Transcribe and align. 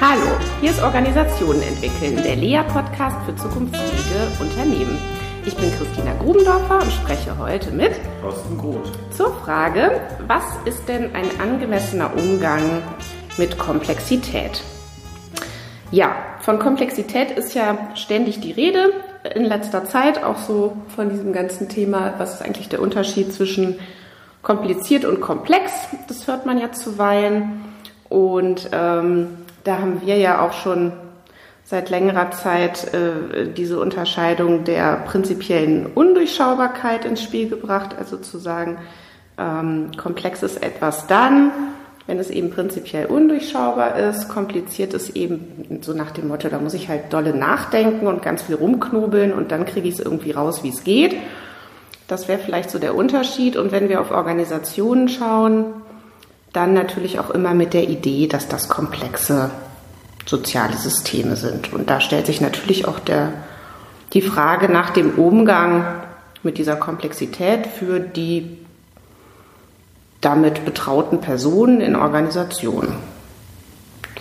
Hallo, 0.00 0.30
hier 0.60 0.70
ist 0.70 0.80
Organisationen 0.80 1.60
entwickeln, 1.60 2.22
der 2.22 2.36
Lea-Podcast 2.36 3.16
für 3.26 3.34
zukunftsfähige 3.34 4.30
Unternehmen. 4.38 4.96
Ich 5.44 5.56
bin 5.56 5.72
Christina 5.72 6.14
Grubendorfer 6.20 6.82
und 6.82 6.92
spreche 6.92 7.36
heute 7.36 7.72
mit 7.72 7.90
Thorsten 8.22 8.56
Groth 8.58 8.92
zur 9.10 9.34
Frage, 9.38 10.00
was 10.28 10.44
ist 10.66 10.88
denn 10.88 11.16
ein 11.16 11.28
angemessener 11.40 12.12
Umgang 12.16 12.62
mit 13.38 13.58
Komplexität? 13.58 14.62
Ja, 15.90 16.14
von 16.42 16.60
Komplexität 16.60 17.32
ist 17.32 17.54
ja 17.54 17.90
ständig 17.96 18.38
die 18.38 18.52
Rede. 18.52 18.92
In 19.34 19.46
letzter 19.46 19.84
Zeit 19.84 20.22
auch 20.22 20.38
so 20.38 20.76
von 20.94 21.10
diesem 21.10 21.32
ganzen 21.32 21.68
Thema, 21.68 22.14
was 22.18 22.34
ist 22.34 22.42
eigentlich 22.42 22.68
der 22.68 22.82
Unterschied 22.82 23.32
zwischen 23.32 23.80
kompliziert 24.42 25.04
und 25.04 25.20
komplex? 25.20 25.72
Das 26.06 26.28
hört 26.28 26.46
man 26.46 26.56
ja 26.58 26.70
zuweilen. 26.70 27.64
Und 28.08 28.70
ähm, 28.70 29.38
da 29.68 29.78
haben 29.78 30.00
wir 30.00 30.16
ja 30.16 30.40
auch 30.40 30.54
schon 30.54 30.92
seit 31.62 31.90
längerer 31.90 32.30
Zeit 32.30 32.94
äh, 32.94 33.52
diese 33.54 33.78
Unterscheidung 33.78 34.64
der 34.64 34.96
prinzipiellen 35.04 35.86
Undurchschaubarkeit 35.86 37.04
ins 37.04 37.22
Spiel 37.22 37.50
gebracht, 37.50 37.94
also 37.98 38.16
zu 38.16 38.38
sagen, 38.38 38.78
ähm, 39.36 39.90
komplex 39.98 40.42
ist 40.42 40.62
etwas 40.62 41.06
dann, 41.06 41.52
wenn 42.06 42.18
es 42.18 42.30
eben 42.30 42.50
prinzipiell 42.50 43.04
undurchschaubar 43.04 43.98
ist, 43.98 44.30
kompliziert 44.30 44.94
ist 44.94 45.14
eben 45.14 45.78
so 45.82 45.92
nach 45.92 46.12
dem 46.12 46.28
Motto, 46.28 46.48
da 46.48 46.58
muss 46.58 46.72
ich 46.72 46.88
halt 46.88 47.12
dolle 47.12 47.36
nachdenken 47.36 48.06
und 48.06 48.22
ganz 48.22 48.42
viel 48.42 48.54
rumknobeln 48.54 49.34
und 49.34 49.52
dann 49.52 49.66
kriege 49.66 49.86
ich 49.86 49.96
es 49.96 50.00
irgendwie 50.00 50.30
raus, 50.30 50.64
wie 50.64 50.70
es 50.70 50.82
geht. 50.82 51.14
Das 52.06 52.26
wäre 52.26 52.38
vielleicht 52.38 52.70
so 52.70 52.78
der 52.78 52.94
Unterschied. 52.94 53.58
Und 53.58 53.70
wenn 53.70 53.90
wir 53.90 54.00
auf 54.00 54.10
Organisationen 54.10 55.10
schauen, 55.10 55.74
dann 56.52 56.74
natürlich 56.74 57.18
auch 57.18 57.30
immer 57.30 57.54
mit 57.54 57.74
der 57.74 57.88
Idee, 57.88 58.26
dass 58.26 58.48
das 58.48 58.68
komplexe 58.68 59.50
soziale 60.26 60.76
Systeme 60.76 61.36
sind. 61.36 61.72
Und 61.72 61.88
da 61.88 62.00
stellt 62.00 62.26
sich 62.26 62.40
natürlich 62.40 62.86
auch 62.86 62.98
der, 62.98 63.32
die 64.12 64.22
Frage 64.22 64.68
nach 64.68 64.90
dem 64.90 65.18
Umgang 65.18 65.84
mit 66.42 66.58
dieser 66.58 66.76
Komplexität 66.76 67.66
für 67.66 68.00
die 68.00 68.58
damit 70.20 70.64
betrauten 70.64 71.20
Personen 71.20 71.80
in 71.80 71.96
Organisationen. 71.96 72.96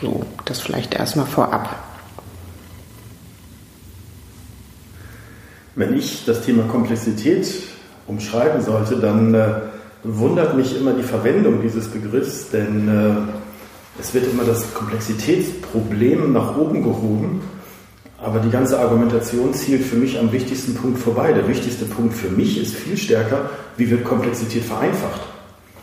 So, 0.01 0.23
das 0.45 0.59
vielleicht 0.59 0.93
erstmal 0.93 1.25
vorab. 1.25 1.75
Wenn 5.75 5.97
ich 5.97 6.25
das 6.25 6.41
Thema 6.41 6.63
Komplexität 6.63 7.47
umschreiben 8.07 8.61
sollte, 8.61 8.97
dann 8.97 9.33
äh, 9.33 9.53
wundert 10.03 10.55
mich 10.55 10.79
immer 10.79 10.93
die 10.93 11.03
Verwendung 11.03 11.61
dieses 11.61 11.87
Begriffs, 11.87 12.49
denn 12.49 12.87
äh, 12.87 13.99
es 13.99 14.13
wird 14.13 14.31
immer 14.31 14.43
das 14.43 14.73
Komplexitätsproblem 14.73 16.33
nach 16.33 16.55
oben 16.57 16.83
gehoben, 16.83 17.41
aber 18.19 18.39
die 18.39 18.49
ganze 18.49 18.79
Argumentation 18.79 19.53
zielt 19.53 19.83
für 19.83 19.95
mich 19.95 20.19
am 20.19 20.31
wichtigsten 20.31 20.75
Punkt 20.75 20.99
vorbei. 20.99 21.33
Der 21.33 21.47
wichtigste 21.47 21.85
Punkt 21.85 22.13
für 22.13 22.29
mich 22.29 22.59
ist 22.59 22.75
viel 22.75 22.97
stärker, 22.97 23.49
wie 23.77 23.89
wird 23.89 24.03
Komplexität 24.03 24.63
vereinfacht. 24.63 25.21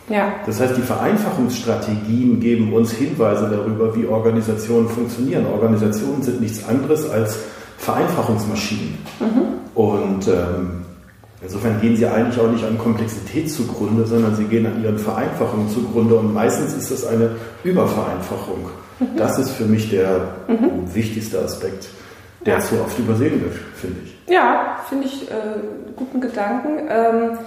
Ja. 0.09 0.33
Das 0.45 0.59
heißt, 0.59 0.77
die 0.77 0.81
Vereinfachungsstrategien 0.81 2.39
geben 2.39 2.73
uns 2.73 2.91
Hinweise 2.91 3.49
darüber, 3.49 3.95
wie 3.95 4.05
Organisationen 4.05 4.87
funktionieren. 4.87 5.45
Organisationen 5.47 6.21
sind 6.21 6.41
nichts 6.41 6.67
anderes 6.67 7.09
als 7.09 7.39
Vereinfachungsmaschinen. 7.77 8.97
Mhm. 9.19 9.79
Und 9.79 10.27
ähm, 10.27 10.85
Insofern 11.41 11.81
gehen 11.81 11.95
sie 11.95 12.05
eigentlich 12.05 12.39
auch 12.39 12.49
nicht 12.49 12.63
an 12.63 12.77
Komplexität 12.77 13.51
zugrunde, 13.51 14.05
sondern 14.05 14.35
sie 14.35 14.45
gehen 14.45 14.65
an 14.65 14.81
ihren 14.83 14.97
Vereinfachungen 14.97 15.69
zugrunde 15.69 16.15
und 16.15 16.33
meistens 16.33 16.73
ist 16.73 16.91
das 16.91 17.05
eine 17.05 17.31
Übervereinfachung. 17.63 18.69
Mhm. 18.99 19.17
Das 19.17 19.37
ist 19.37 19.51
für 19.51 19.65
mich 19.65 19.89
der 19.89 20.29
mhm. 20.47 20.93
wichtigste 20.93 21.39
Aspekt, 21.39 21.89
der 22.45 22.55
ja. 22.55 22.59
zu 22.61 22.75
oft 22.81 22.97
übersehen 22.97 23.41
wird, 23.41 23.55
finde 23.75 23.97
ich. 24.05 24.33
Ja, 24.33 24.77
finde 24.87 25.07
ich 25.07 25.29
äh, 25.29 25.33
guten 25.95 26.21
Gedanken. 26.21 26.87
Ähm, 26.89 27.37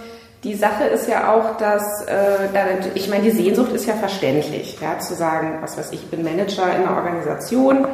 die 0.45 0.55
Sache 0.55 0.85
ist 0.85 1.09
ja 1.09 1.33
auch, 1.35 1.57
dass, 1.57 2.07
äh, 2.07 2.91
ich 2.95 3.09
meine, 3.09 3.25
die 3.25 3.31
Sehnsucht 3.31 3.73
ist 3.73 3.87
ja 3.87 3.95
verständlich, 3.95 4.79
ja, 4.81 4.99
zu 5.01 5.15
sagen, 5.15 5.59
was 5.61 5.77
weiß 5.77 5.93
ich, 5.93 6.03
ich 6.05 6.11
bin 6.11 6.23
Manager 6.23 6.65
in 6.65 6.83
einer 6.83 6.97
Organisation, 6.97 7.87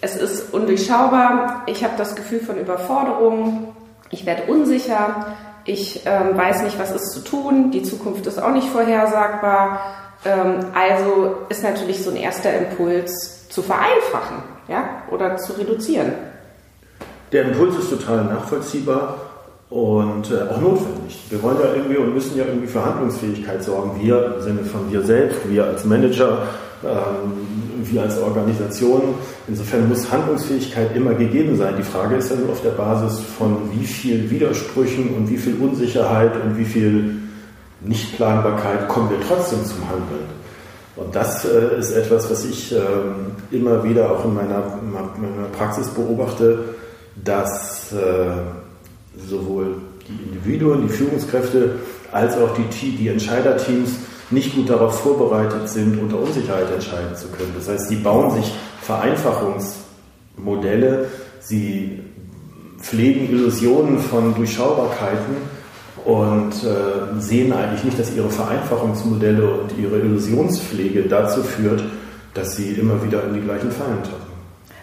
es 0.00 0.14
ist 0.16 0.54
undurchschaubar, 0.54 1.64
ich 1.66 1.82
habe 1.82 1.94
das 1.98 2.14
Gefühl 2.14 2.40
von 2.40 2.56
Überforderung, 2.56 3.74
ich 4.10 4.26
werde 4.26 4.44
unsicher, 4.44 5.26
ich 5.64 6.02
ähm, 6.06 6.36
weiß 6.36 6.62
nicht, 6.62 6.78
was 6.78 6.92
ist 6.92 7.12
zu 7.12 7.20
tun, 7.20 7.70
die 7.70 7.82
Zukunft 7.82 8.26
ist 8.26 8.42
auch 8.42 8.52
nicht 8.52 8.68
vorhersagbar. 8.68 9.80
Ähm, 10.24 10.66
also 10.74 11.36
ist 11.48 11.62
natürlich 11.62 12.02
so 12.02 12.10
ein 12.10 12.16
erster 12.16 12.52
Impuls 12.52 13.48
zu 13.48 13.62
vereinfachen 13.62 14.38
ja? 14.68 15.02
oder 15.10 15.36
zu 15.36 15.52
reduzieren. 15.54 16.12
Der 17.32 17.44
Impuls 17.44 17.76
ist 17.76 17.90
total 17.90 18.24
nachvollziehbar 18.24 19.16
und 19.70 20.30
äh, 20.32 20.50
auch 20.50 20.60
notwendig. 20.60 21.22
Wir 21.30 21.42
wollen 21.42 21.58
ja 21.62 21.72
irgendwie 21.74 21.96
und 21.96 22.12
müssen 22.12 22.36
ja 22.36 22.44
irgendwie 22.44 22.66
für 22.66 22.84
Handlungsfähigkeit 22.84 23.62
sorgen. 23.62 24.00
Wir 24.02 24.36
im 24.36 24.42
Sinne 24.42 24.64
von 24.64 24.90
wir 24.90 25.02
selbst, 25.02 25.48
wir 25.48 25.64
als 25.64 25.84
Manager, 25.84 26.48
ähm, 26.82 27.59
wir 27.92 28.02
als 28.02 28.18
Organisation. 28.18 29.14
Insofern 29.48 29.88
muss 29.88 30.10
Handlungsfähigkeit 30.10 30.94
immer 30.96 31.14
gegeben 31.14 31.56
sein. 31.56 31.74
Die 31.76 31.82
Frage 31.82 32.16
ist 32.16 32.30
ja 32.30 32.36
nur 32.36 32.50
auf 32.50 32.62
der 32.62 32.70
Basis 32.70 33.20
von 33.38 33.70
wie 33.72 33.84
viel 33.84 34.30
Widersprüchen 34.30 35.14
und 35.14 35.30
wie 35.30 35.36
viel 35.36 35.56
Unsicherheit 35.60 36.32
und 36.42 36.56
wie 36.56 36.64
viel 36.64 37.16
Nichtplanbarkeit 37.80 38.88
kommen 38.88 39.10
wir 39.10 39.20
trotzdem 39.26 39.64
zum 39.64 39.88
Handeln. 39.88 40.40
Und 40.96 41.14
das 41.14 41.44
äh, 41.44 41.78
ist 41.78 41.92
etwas, 41.92 42.30
was 42.30 42.44
ich 42.44 42.72
ähm, 42.72 43.32
immer 43.50 43.82
wieder 43.84 44.10
auch 44.10 44.24
in 44.24 44.34
meiner, 44.34 44.78
meiner 44.82 45.48
Praxis 45.56 45.88
beobachte, 45.88 46.58
dass 47.24 47.92
äh, 47.92 48.32
sowohl 49.28 49.76
die 50.06 50.28
Individuen, 50.28 50.82
die 50.82 50.92
Führungskräfte, 50.92 51.76
als 52.12 52.36
auch 52.36 52.50
die, 52.54 52.96
die 52.96 53.08
Entscheiderteams 53.08 53.90
nicht 54.30 54.54
gut 54.54 54.70
darauf 54.70 55.00
vorbereitet 55.00 55.68
sind, 55.68 56.00
unter 56.00 56.18
Unsicherheit 56.18 56.70
entscheiden 56.72 57.16
zu 57.16 57.26
können. 57.28 57.52
Das 57.56 57.68
heißt, 57.68 57.88
sie 57.88 57.96
bauen 57.96 58.30
sich 58.30 58.52
Vereinfachungsmodelle, 58.82 61.08
sie 61.40 62.04
pflegen 62.80 63.28
Illusionen 63.30 63.98
von 63.98 64.34
Durchschaubarkeiten 64.34 65.36
und 66.04 66.52
äh, 66.64 67.20
sehen 67.20 67.52
eigentlich 67.52 67.84
nicht, 67.84 67.98
dass 67.98 68.14
ihre 68.14 68.30
Vereinfachungsmodelle 68.30 69.50
und 69.50 69.78
ihre 69.78 69.98
Illusionspflege 69.98 71.02
dazu 71.02 71.42
führt, 71.42 71.82
dass 72.34 72.56
sie 72.56 72.72
immer 72.72 73.02
wieder 73.04 73.24
in 73.24 73.34
die 73.34 73.40
gleichen 73.40 73.70
Fallen 73.70 74.02
tappen. 74.02 74.30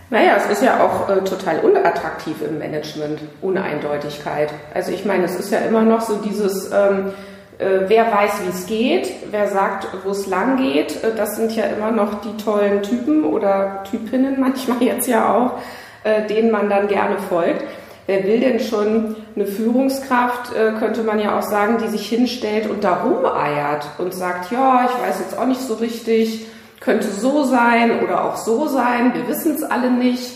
Naja, 0.09 0.37
es 0.37 0.49
ist 0.49 0.63
ja 0.63 0.85
auch 0.85 1.09
äh, 1.09 1.21
total 1.23 1.59
unattraktiv 1.59 2.37
im 2.47 2.59
Management, 2.59 3.19
Uneindeutigkeit. 3.41 4.53
Also 4.73 4.91
ich 4.91 5.05
meine, 5.05 5.25
es 5.25 5.37
ist 5.37 5.51
ja 5.51 5.59
immer 5.59 5.81
noch 5.81 6.01
so 6.01 6.17
dieses, 6.17 6.71
ähm, 6.71 7.07
äh, 7.07 7.11
wer 7.59 8.11
weiß, 8.11 8.41
wie 8.43 8.49
es 8.49 8.65
geht, 8.67 9.11
wer 9.31 9.47
sagt, 9.47 9.87
wo 10.03 10.11
es 10.11 10.27
lang 10.27 10.57
geht. 10.57 11.03
Äh, 11.03 11.15
das 11.15 11.35
sind 11.37 11.55
ja 11.55 11.65
immer 11.65 11.91
noch 11.91 12.21
die 12.21 12.35
tollen 12.43 12.83
Typen 12.83 13.23
oder 13.23 13.83
Typinnen 13.89 14.39
manchmal 14.39 14.81
jetzt 14.83 15.07
ja 15.07 15.33
auch, 15.33 15.59
äh, 16.03 16.27
denen 16.27 16.51
man 16.51 16.69
dann 16.69 16.87
gerne 16.87 17.17
folgt. 17.29 17.63
Wer 18.05 18.23
will 18.23 18.39
denn 18.39 18.61
schon 18.61 19.17
eine 19.35 19.45
Führungskraft, 19.45 20.55
äh, 20.55 20.71
könnte 20.79 21.03
man 21.03 21.19
ja 21.19 21.37
auch 21.37 21.43
sagen, 21.43 21.77
die 21.83 21.89
sich 21.89 22.07
hinstellt 22.07 22.69
und 22.69 22.83
da 22.83 23.03
rumeiert 23.03 23.85
und 23.97 24.13
sagt, 24.13 24.49
ja, 24.49 24.85
ich 24.89 25.07
weiß 25.07 25.19
jetzt 25.19 25.37
auch 25.37 25.45
nicht 25.45 25.59
so 25.59 25.73
richtig, 25.73 26.47
könnte 26.79 27.07
so 27.07 27.43
sein 27.43 28.01
oder 28.01 28.23
auch 28.23 28.37
so 28.37 28.67
sein, 28.67 29.13
wir 29.13 29.27
wissen 29.27 29.55
es 29.55 29.63
alle 29.63 29.91
nicht. 29.91 30.31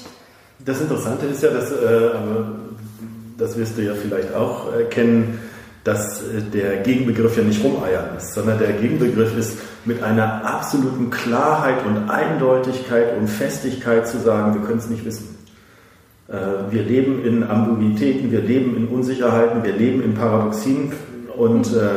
Das 0.60 0.82
Interessante 0.82 1.28
ist 1.28 1.42
ja, 1.42 1.50
dass, 1.50 1.72
äh, 1.72 2.10
das 3.38 3.58
wirst 3.58 3.78
du 3.78 3.84
ja 3.84 3.94
vielleicht 3.94 4.34
auch 4.36 4.74
äh, 4.74 4.84
kennen, 4.84 5.40
dass 5.84 6.22
äh, 6.22 6.42
der 6.54 6.78
Gegenbegriff 6.78 7.38
ja 7.38 7.44
nicht 7.44 7.64
rumeiern 7.64 8.16
ist, 8.18 8.34
sondern 8.34 8.60
der 8.60 8.74
Gegenbegriff 8.74 9.38
ist 9.38 9.58
mit 9.86 10.04
einer 10.04 10.46
absoluten 10.46 11.10
Klarheit 11.10 11.86
und 11.86 12.10
Eindeutigkeit 12.10 13.18
und 13.18 13.28
Festigkeit 13.28 14.08
zu 14.08 14.20
sagen, 14.20 14.54
wir 14.54 14.62
können 14.62 14.80
es 14.80 14.90
nicht 14.90 15.06
wissen. 15.06 15.38
Äh, 16.28 16.34
wir 16.70 16.84
leben 16.84 17.24
in 17.26 17.44
Ambiguitäten, 17.44 18.32
wir 18.32 18.42
leben 18.42 18.76
in 18.76 18.88
Unsicherheiten, 18.88 19.64
wir 19.64 19.74
leben 19.74 20.04
in 20.04 20.14
Paradoxien 20.14 20.92
und 21.36 21.74
äh, 21.74 21.90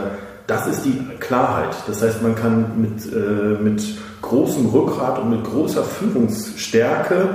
das 0.46 0.66
ist 0.66 0.84
die 0.84 0.98
Klarheit. 1.20 1.74
Das 1.86 2.02
heißt, 2.02 2.22
man 2.22 2.34
kann 2.34 2.78
mit, 2.78 3.62
mit 3.62 3.82
großem 4.20 4.66
Rückgrat 4.66 5.18
und 5.18 5.30
mit 5.30 5.42
großer 5.42 5.82
Führungsstärke 5.82 7.30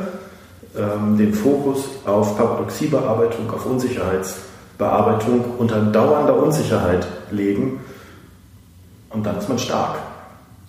ähm, 0.77 1.18
den 1.18 1.33
Fokus 1.33 1.89
auf 2.06 2.38
Paradoxiebearbeitung, 2.38 3.50
auf 3.50 3.65
Unsicherheitsbearbeitung 4.79 5.43
unter 5.57 5.81
dauernder 5.81 6.41
Unsicherheit 6.41 7.05
legen 7.31 7.81
und 9.09 9.25
dann 9.25 9.37
ist 9.37 9.49
man 9.49 9.59
stark. 9.59 9.97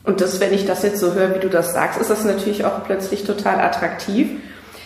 Und 0.05 0.21
das, 0.21 0.41
wenn 0.41 0.53
ich 0.53 0.67
das 0.67 0.83
jetzt 0.83 0.99
so 0.99 1.15
höre, 1.15 1.35
wie 1.35 1.41
du 1.41 1.49
das 1.49 1.73
sagst, 1.73 2.01
ist 2.01 2.11
das 2.11 2.25
natürlich 2.25 2.65
auch 2.65 2.85
plötzlich 2.85 3.25
total 3.25 3.61
attraktiv. 3.61 4.29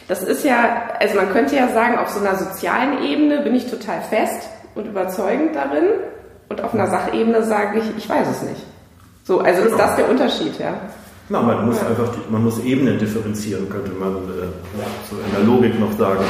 Das 0.08 0.22
ist 0.22 0.44
ja, 0.44 0.90
also 1.00 1.16
man 1.16 1.30
könnte 1.30 1.56
ja 1.56 1.68
sagen, 1.68 1.98
auf 1.98 2.10
so 2.10 2.20
einer 2.20 2.36
sozialen 2.36 3.02
Ebene 3.02 3.40
bin 3.40 3.54
ich 3.54 3.70
total 3.70 4.02
fest 4.02 4.48
und 4.74 4.86
überzeugend 4.86 5.54
darin. 5.54 5.84
Und 6.50 6.62
auf 6.62 6.74
einer 6.74 6.88
Sachebene 6.88 7.42
sage 7.42 7.78
ich, 7.78 7.84
ich 7.96 8.08
weiß 8.08 8.28
es 8.28 8.42
nicht. 8.42 8.60
So, 9.24 9.40
also 9.40 9.62
genau. 9.62 9.74
ist 9.74 9.80
das 9.80 9.96
der 9.96 10.10
Unterschied, 10.10 10.58
ja? 10.58 10.74
Na, 11.30 11.40
man 11.40 11.64
muss 11.64 11.80
ja. 11.80 11.86
einfach, 11.86 12.12
man 12.28 12.44
muss 12.44 12.58
Ebenen 12.58 12.98
differenzieren, 12.98 13.70
könnte 13.70 13.92
man 13.92 14.16
äh, 14.16 14.46
so 15.08 15.16
in 15.16 15.32
der 15.34 15.44
Logik 15.44 15.80
noch 15.80 15.96
sagen. 15.96 16.24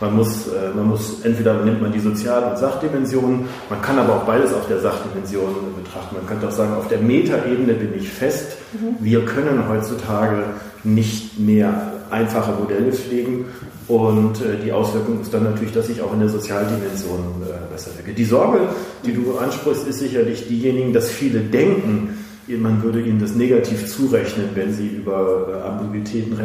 Man 0.00 0.16
muss, 0.16 0.48
äh, 0.48 0.74
man 0.74 0.88
muss, 0.88 1.20
entweder 1.22 1.62
nimmt 1.62 1.82
man 1.82 1.92
die 1.92 2.00
Sozial- 2.00 2.50
und 2.50 2.58
Sachdimensionen, 2.58 3.46
man 3.68 3.82
kann 3.82 3.98
aber 3.98 4.16
auch 4.16 4.24
beides 4.24 4.52
auf 4.54 4.66
der 4.66 4.80
Sachdimension 4.80 5.54
betrachten. 5.76 6.16
Man 6.16 6.26
könnte 6.26 6.48
auch 6.48 6.52
sagen, 6.52 6.74
auf 6.74 6.88
der 6.88 7.00
Metaebene 7.00 7.74
bin 7.74 7.94
ich 7.94 8.08
fest. 8.08 8.56
Mhm. 8.72 8.96
Wir 9.04 9.24
können 9.24 9.68
heutzutage 9.68 10.44
nicht 10.84 11.38
mehr 11.38 11.92
einfache 12.10 12.52
Modelle 12.52 12.92
pflegen 12.92 13.44
und 13.88 14.40
äh, 14.40 14.56
die 14.64 14.72
Auswirkung 14.72 15.20
ist 15.20 15.34
dann 15.34 15.44
natürlich, 15.44 15.72
dass 15.74 15.88
ich 15.88 16.00
auch 16.00 16.12
in 16.12 16.20
der 16.20 16.28
Sozialdimension 16.28 17.42
äh, 17.42 17.72
besser 17.72 17.90
wirke. 17.96 18.14
Die 18.14 18.24
Sorge, 18.24 18.60
die 19.04 19.12
du 19.12 19.36
ansprichst, 19.36 19.86
ist 19.86 19.98
sicherlich 19.98 20.48
diejenigen, 20.48 20.92
dass 20.92 21.10
viele 21.10 21.40
denken, 21.40 22.16
man 22.46 22.82
würde 22.82 23.00
ihnen 23.00 23.20
das 23.20 23.34
negativ 23.34 23.86
zurechnen, 23.86 24.48
wenn 24.54 24.72
sie 24.72 24.88
über 24.88 25.46
äh, 25.48 25.68
Ambiguitäten 25.68 26.36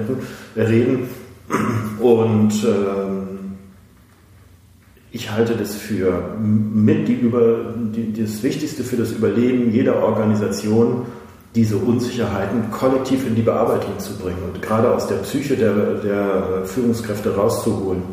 reden. 0.56 1.10
Und 2.00 2.54
ähm, 2.64 3.35
ich 5.16 5.32
halte 5.32 5.56
das 5.56 5.76
für 5.76 6.36
mit 6.44 7.08
die 7.08 7.14
über, 7.14 7.74
die, 7.96 8.12
das 8.22 8.44
Wichtigste 8.44 8.84
für 8.84 8.98
das 8.98 9.14
Überleben 9.14 9.72
jeder 9.72 10.04
Organisation, 10.04 11.04
diese 11.56 11.78
Unsicherheiten 11.78 12.70
kollektiv 12.70 13.26
in 13.26 13.34
die 13.34 13.42
Bearbeitung 13.42 13.98
zu 13.98 14.14
bringen 14.18 14.40
und 14.46 14.62
gerade 14.62 14.94
aus 14.94 15.08
der 15.08 15.16
Psyche 15.18 15.56
der, 15.56 15.74
der 16.04 16.66
Führungskräfte 16.66 17.34
rauszuholen 17.34 18.04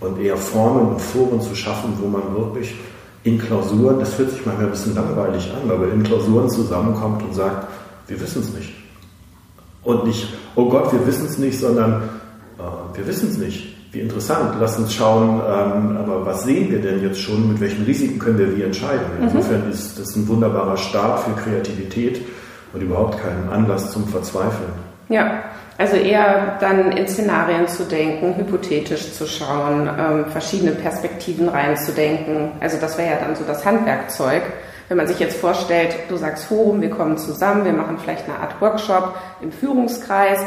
und 0.00 0.20
eher 0.20 0.36
Formen 0.36 0.88
und 0.88 1.00
Foren 1.00 1.40
zu 1.40 1.54
schaffen, 1.54 1.92
wo 2.00 2.08
man 2.08 2.34
wirklich 2.34 2.74
in 3.22 3.38
Klausuren, 3.38 4.00
das 4.00 4.18
hört 4.18 4.30
sich 4.30 4.44
manchmal 4.44 4.66
ein 4.66 4.72
bisschen 4.72 4.96
langweilig 4.96 5.48
an, 5.52 5.70
aber 5.70 5.92
in 5.92 6.02
Klausuren 6.02 6.50
zusammenkommt 6.50 7.22
und 7.22 7.34
sagt, 7.34 7.68
wir 8.08 8.20
wissen 8.20 8.42
es 8.42 8.52
nicht. 8.52 8.72
Und 9.84 10.06
nicht, 10.06 10.26
oh 10.56 10.68
Gott, 10.68 10.92
wir 10.92 11.06
wissen 11.06 11.26
es 11.26 11.38
nicht, 11.38 11.56
sondern 11.56 12.02
äh, 12.58 12.96
wir 12.98 13.06
wissen 13.06 13.28
es 13.28 13.38
nicht. 13.38 13.71
Wie 13.92 14.00
interessant, 14.00 14.54
lass 14.58 14.78
uns 14.78 14.94
schauen, 14.94 15.42
ähm, 15.46 15.98
aber 15.98 16.24
was 16.24 16.44
sehen 16.44 16.70
wir 16.70 16.80
denn 16.80 17.02
jetzt 17.02 17.20
schon, 17.20 17.52
mit 17.52 17.60
welchen 17.60 17.84
Risiken 17.84 18.18
können 18.18 18.38
wir 18.38 18.56
wie 18.56 18.62
entscheiden? 18.62 19.04
Mhm. 19.18 19.24
Insofern 19.24 19.70
ist 19.70 19.98
das 19.98 20.16
ein 20.16 20.26
wunderbarer 20.26 20.78
Start 20.78 21.20
für 21.20 21.32
Kreativität 21.32 22.22
und 22.72 22.80
überhaupt 22.80 23.22
keinen 23.22 23.50
Anlass 23.50 23.92
zum 23.92 24.08
Verzweifeln. 24.08 24.72
Ja, 25.10 25.42
also 25.76 25.96
eher 25.96 26.56
dann 26.58 26.92
in 26.92 27.06
Szenarien 27.06 27.68
zu 27.68 27.84
denken, 27.84 28.34
hypothetisch 28.34 29.12
zu 29.12 29.26
schauen, 29.26 29.90
ähm, 29.98 30.24
verschiedene 30.26 30.72
Perspektiven 30.72 31.50
reinzudenken. 31.50 32.52
Also 32.60 32.78
das 32.80 32.96
wäre 32.96 33.10
ja 33.10 33.16
dann 33.20 33.36
so 33.36 33.44
das 33.44 33.62
Handwerkzeug. 33.66 34.42
Wenn 34.88 34.96
man 34.96 35.06
sich 35.06 35.18
jetzt 35.18 35.36
vorstellt, 35.36 35.94
du 36.08 36.16
sagst 36.16 36.44
Forum, 36.46 36.80
wir 36.80 36.90
kommen 36.90 37.18
zusammen, 37.18 37.66
wir 37.66 37.74
machen 37.74 37.98
vielleicht 37.98 38.24
eine 38.24 38.38
Art 38.38 38.58
Workshop 38.62 39.16
im 39.42 39.52
Führungskreis. 39.52 40.40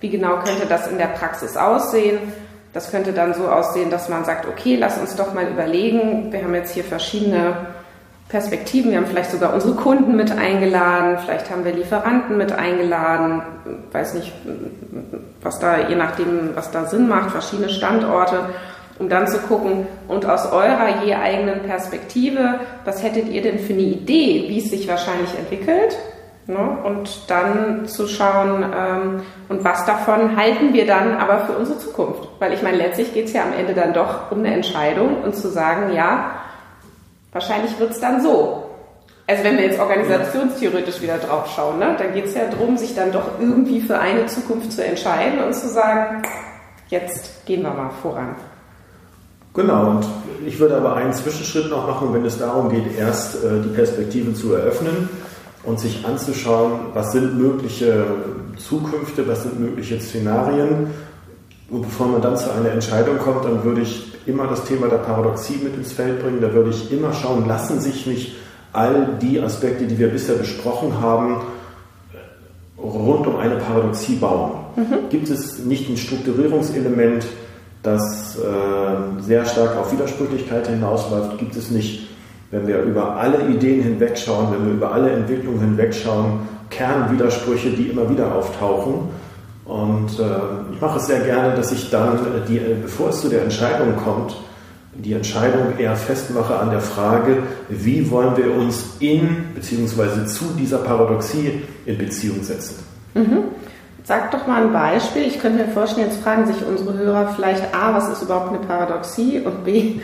Wie 0.00 0.10
genau 0.10 0.36
könnte 0.36 0.66
das 0.68 0.86
in 0.88 0.98
der 0.98 1.06
Praxis 1.06 1.56
aussehen? 1.56 2.18
Das 2.72 2.90
könnte 2.90 3.12
dann 3.12 3.34
so 3.34 3.48
aussehen, 3.48 3.90
dass 3.90 4.08
man 4.08 4.24
sagt, 4.24 4.46
okay, 4.46 4.76
lass 4.76 4.98
uns 4.98 5.16
doch 5.16 5.34
mal 5.34 5.48
überlegen, 5.48 6.32
wir 6.32 6.42
haben 6.42 6.54
jetzt 6.54 6.72
hier 6.72 6.84
verschiedene 6.84 7.56
Perspektiven. 8.30 8.92
Wir 8.92 8.98
haben 8.98 9.06
vielleicht 9.06 9.32
sogar 9.32 9.52
unsere 9.52 9.74
Kunden 9.74 10.14
mit 10.16 10.30
eingeladen, 10.30 11.18
vielleicht 11.24 11.50
haben 11.50 11.64
wir 11.64 11.72
Lieferanten 11.72 12.36
mit 12.36 12.52
eingeladen, 12.52 13.42
weiß 13.90 14.14
nicht, 14.14 14.32
was 15.42 15.58
da, 15.58 15.88
je 15.88 15.96
nachdem, 15.96 16.50
was 16.54 16.70
da 16.70 16.84
Sinn 16.84 17.08
macht, 17.08 17.32
verschiedene 17.32 17.68
Standorte, 17.68 18.50
um 19.00 19.08
dann 19.08 19.26
zu 19.26 19.38
gucken, 19.38 19.86
und 20.06 20.26
aus 20.26 20.46
eurer 20.46 21.02
je 21.04 21.14
eigenen 21.14 21.62
Perspektive, 21.64 22.60
was 22.84 23.02
hättet 23.02 23.28
ihr 23.28 23.42
denn 23.42 23.58
für 23.58 23.72
eine 23.72 23.82
Idee, 23.82 24.44
wie 24.48 24.58
es 24.58 24.70
sich 24.70 24.86
wahrscheinlich 24.86 25.36
entwickelt? 25.36 25.96
Ne? 26.50 26.78
Und 26.84 27.30
dann 27.30 27.86
zu 27.86 28.06
schauen, 28.06 28.62
ähm, 28.62 29.22
und 29.48 29.64
was 29.64 29.86
davon 29.86 30.36
halten 30.36 30.72
wir 30.72 30.86
dann 30.86 31.16
aber 31.16 31.46
für 31.46 31.52
unsere 31.52 31.78
Zukunft? 31.78 32.28
Weil 32.38 32.52
ich 32.52 32.62
meine, 32.62 32.76
letztlich 32.76 33.14
geht 33.14 33.26
es 33.26 33.32
ja 33.32 33.42
am 33.42 33.52
Ende 33.52 33.74
dann 33.74 33.92
doch 33.92 34.30
um 34.30 34.40
eine 34.40 34.52
Entscheidung 34.52 35.22
und 35.22 35.34
zu 35.34 35.48
sagen, 35.48 35.92
ja, 35.92 36.40
Wahrscheinlich 37.32 37.78
wird 37.78 37.92
es 37.92 38.00
dann 38.00 38.22
so. 38.22 38.64
Also 39.26 39.44
wenn 39.44 39.56
wir 39.56 39.66
jetzt 39.66 39.78
organisationstheoretisch 39.78 41.00
wieder 41.00 41.18
drauf 41.18 41.52
schauen, 41.54 41.78
ne, 41.78 41.94
dann 41.96 42.12
geht 42.12 42.26
es 42.26 42.34
ja 42.34 42.46
darum, 42.50 42.76
sich 42.76 42.94
dann 42.96 43.12
doch 43.12 43.38
irgendwie 43.38 43.80
für 43.80 43.98
eine 43.98 44.26
Zukunft 44.26 44.72
zu 44.72 44.84
entscheiden 44.84 45.38
und 45.44 45.54
zu 45.54 45.68
sagen, 45.68 46.22
jetzt 46.88 47.46
gehen 47.46 47.62
wir 47.62 47.70
mal 47.70 47.90
voran. 48.02 48.34
Genau, 49.54 49.90
und 49.90 50.06
ich 50.44 50.58
würde 50.58 50.76
aber 50.76 50.96
einen 50.96 51.12
Zwischenschritt 51.12 51.70
noch 51.70 51.86
machen, 51.86 52.12
wenn 52.12 52.24
es 52.24 52.38
darum 52.38 52.68
geht, 52.70 52.98
erst 52.98 53.36
äh, 53.44 53.60
die 53.62 53.68
Perspektiven 53.68 54.34
zu 54.34 54.54
eröffnen 54.54 55.08
und 55.64 55.78
sich 55.78 56.04
anzuschauen, 56.04 56.72
was 56.94 57.12
sind 57.12 57.38
mögliche 57.38 58.06
Zukünfte, 58.56 59.26
was 59.28 59.42
sind 59.42 59.60
mögliche 59.60 60.00
Szenarien. 60.00 60.88
Und 61.70 61.82
bevor 61.82 62.08
man 62.08 62.22
dann 62.22 62.36
zu 62.36 62.52
einer 62.52 62.70
Entscheidung 62.70 63.18
kommt, 63.18 63.44
dann 63.44 63.62
würde 63.62 63.82
ich 63.82 64.10
immer 64.26 64.46
das 64.46 64.64
Thema 64.64 64.88
der 64.88 64.98
Paradoxie 64.98 65.60
mit 65.62 65.76
ins 65.76 65.92
Feld 65.92 66.22
bringen. 66.22 66.40
Da 66.40 66.52
würde 66.52 66.70
ich 66.70 66.90
immer 66.90 67.12
schauen, 67.12 67.46
lassen 67.46 67.80
sich 67.80 68.06
nicht 68.06 68.36
all 68.72 69.18
die 69.20 69.40
Aspekte, 69.40 69.86
die 69.86 69.98
wir 69.98 70.08
bisher 70.08 70.36
besprochen 70.36 71.00
haben, 71.00 71.42
rund 72.78 73.26
um 73.26 73.36
eine 73.36 73.56
Paradoxie 73.56 74.16
bauen. 74.16 74.52
Mhm. 74.76 75.08
Gibt 75.10 75.28
es 75.28 75.58
nicht 75.58 75.88
ein 75.88 75.96
Strukturierungselement, 75.96 77.26
das 77.82 78.38
äh, 78.38 79.22
sehr 79.22 79.44
stark 79.44 79.76
auf 79.76 79.92
Widersprüchlichkeit 79.92 80.68
hinausläuft? 80.68 81.38
Gibt 81.38 81.56
es 81.56 81.70
nicht, 81.70 82.08
wenn 82.50 82.66
wir 82.66 82.82
über 82.82 83.16
alle 83.16 83.46
Ideen 83.46 83.82
hinwegschauen, 83.82 84.52
wenn 84.52 84.66
wir 84.66 84.72
über 84.72 84.92
alle 84.92 85.10
Entwicklungen 85.10 85.60
hinwegschauen, 85.60 86.40
Kernwidersprüche, 86.70 87.70
die 87.70 87.88
immer 87.88 88.08
wieder 88.10 88.34
auftauchen? 88.34 89.08
Und 89.64 90.18
äh, 90.18 90.72
ich 90.74 90.80
mache 90.80 90.98
es 90.98 91.06
sehr 91.06 91.20
gerne, 91.20 91.54
dass 91.54 91.70
ich 91.70 91.90
dann, 91.90 92.16
äh, 92.16 92.46
die, 92.48 92.58
äh, 92.58 92.76
bevor 92.82 93.10
es 93.10 93.20
zu 93.20 93.28
der 93.28 93.42
Entscheidung 93.42 93.96
kommt, 93.96 94.36
die 94.94 95.12
Entscheidung 95.12 95.78
eher 95.78 95.94
festmache 95.94 96.56
an 96.58 96.70
der 96.70 96.80
Frage, 96.80 97.38
wie 97.68 98.10
wollen 98.10 98.36
wir 98.36 98.52
uns 98.52 98.96
in 98.98 99.44
bzw. 99.54 100.26
zu 100.26 100.46
dieser 100.58 100.78
Paradoxie 100.78 101.62
in 101.86 101.96
Beziehung 101.96 102.42
setzen. 102.42 102.84
Mhm. 103.14 103.44
Sag 104.02 104.32
doch 104.32 104.46
mal 104.48 104.62
ein 104.62 104.72
Beispiel. 104.72 105.22
Ich 105.22 105.38
könnte 105.38 105.64
mir 105.64 105.72
vorstellen, 105.72 106.08
jetzt 106.08 106.22
fragen 106.22 106.46
sich 106.46 106.66
unsere 106.66 106.98
Hörer 106.98 107.32
vielleicht 107.36 107.72
A, 107.72 107.94
was 107.94 108.08
ist 108.08 108.22
überhaupt 108.22 108.48
eine 108.48 108.58
Paradoxie 108.58 109.40
und 109.44 109.64
B, 109.64 110.00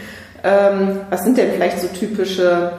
ähm, 0.46 1.00
was 1.10 1.25
sind 1.25 1.37
denn 1.37 1.52
vielleicht 1.52 1.81
so 1.81 1.88
typische 1.88 2.72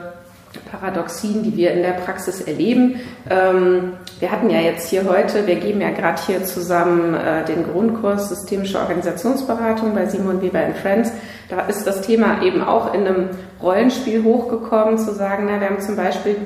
Paradoxien, 0.70 1.42
die 1.42 1.56
wir 1.56 1.72
in 1.72 1.82
der 1.82 1.92
Praxis 1.92 2.40
erleben. 2.40 3.00
Ähm, 3.28 3.94
wir 4.18 4.30
hatten 4.30 4.50
ja 4.50 4.60
jetzt 4.60 4.88
hier 4.88 5.04
heute, 5.08 5.46
wir 5.46 5.56
geben 5.56 5.80
ja 5.80 5.90
gerade 5.90 6.20
hier 6.26 6.44
zusammen 6.44 7.14
äh, 7.14 7.44
den 7.44 7.64
Grundkurs 7.64 8.28
Systemische 8.28 8.78
Organisationsberatung 8.78 9.94
bei 9.94 10.06
Simon 10.06 10.40
Weber 10.40 10.60
Friends. 10.80 11.12
Da 11.48 11.60
ist 11.66 11.86
das 11.86 12.02
Thema 12.02 12.42
eben 12.42 12.62
auch 12.62 12.94
in 12.94 13.06
einem 13.06 13.28
Rollenspiel 13.62 14.24
hochgekommen, 14.24 14.98
zu 14.98 15.14
sagen, 15.14 15.48
na, 15.50 15.60
wir 15.60 15.70
haben 15.70 15.80
zum 15.80 15.96
Beispiel 15.96 16.36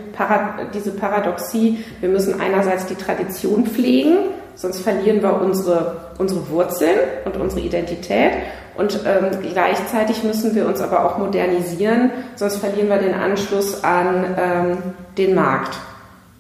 diese 0.75 0.93
Paradoxie, 0.93 1.85
wir 2.01 2.09
müssen 2.09 2.41
einerseits 2.41 2.87
die 2.87 2.95
Tradition 2.95 3.67
pflegen, 3.67 4.17
sonst 4.55 4.81
verlieren 4.81 5.23
wir 5.23 5.41
unsere, 5.41 5.97
unsere 6.19 6.49
Wurzeln 6.51 6.99
und 7.25 7.37
unsere 7.37 7.61
Identität. 7.61 8.33
Und 8.77 9.01
ähm, 9.05 9.39
gleichzeitig 9.53 10.25
müssen 10.25 10.55
wir 10.55 10.67
uns 10.67 10.81
aber 10.81 11.05
auch 11.05 11.19
modernisieren, 11.19 12.11
sonst 12.37 12.57
verlieren 12.57 12.89
wir 12.89 12.99
den 12.99 13.15
Anschluss 13.15 13.85
an 13.85 14.25
ähm, 14.39 14.79
den 15.19 15.35
Markt. 15.35 15.77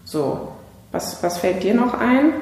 So, 0.04 0.48
was, 0.92 1.22
was 1.22 1.38
fällt 1.38 1.62
dir 1.62 1.74
noch 1.74 1.94
ein? 1.94 2.32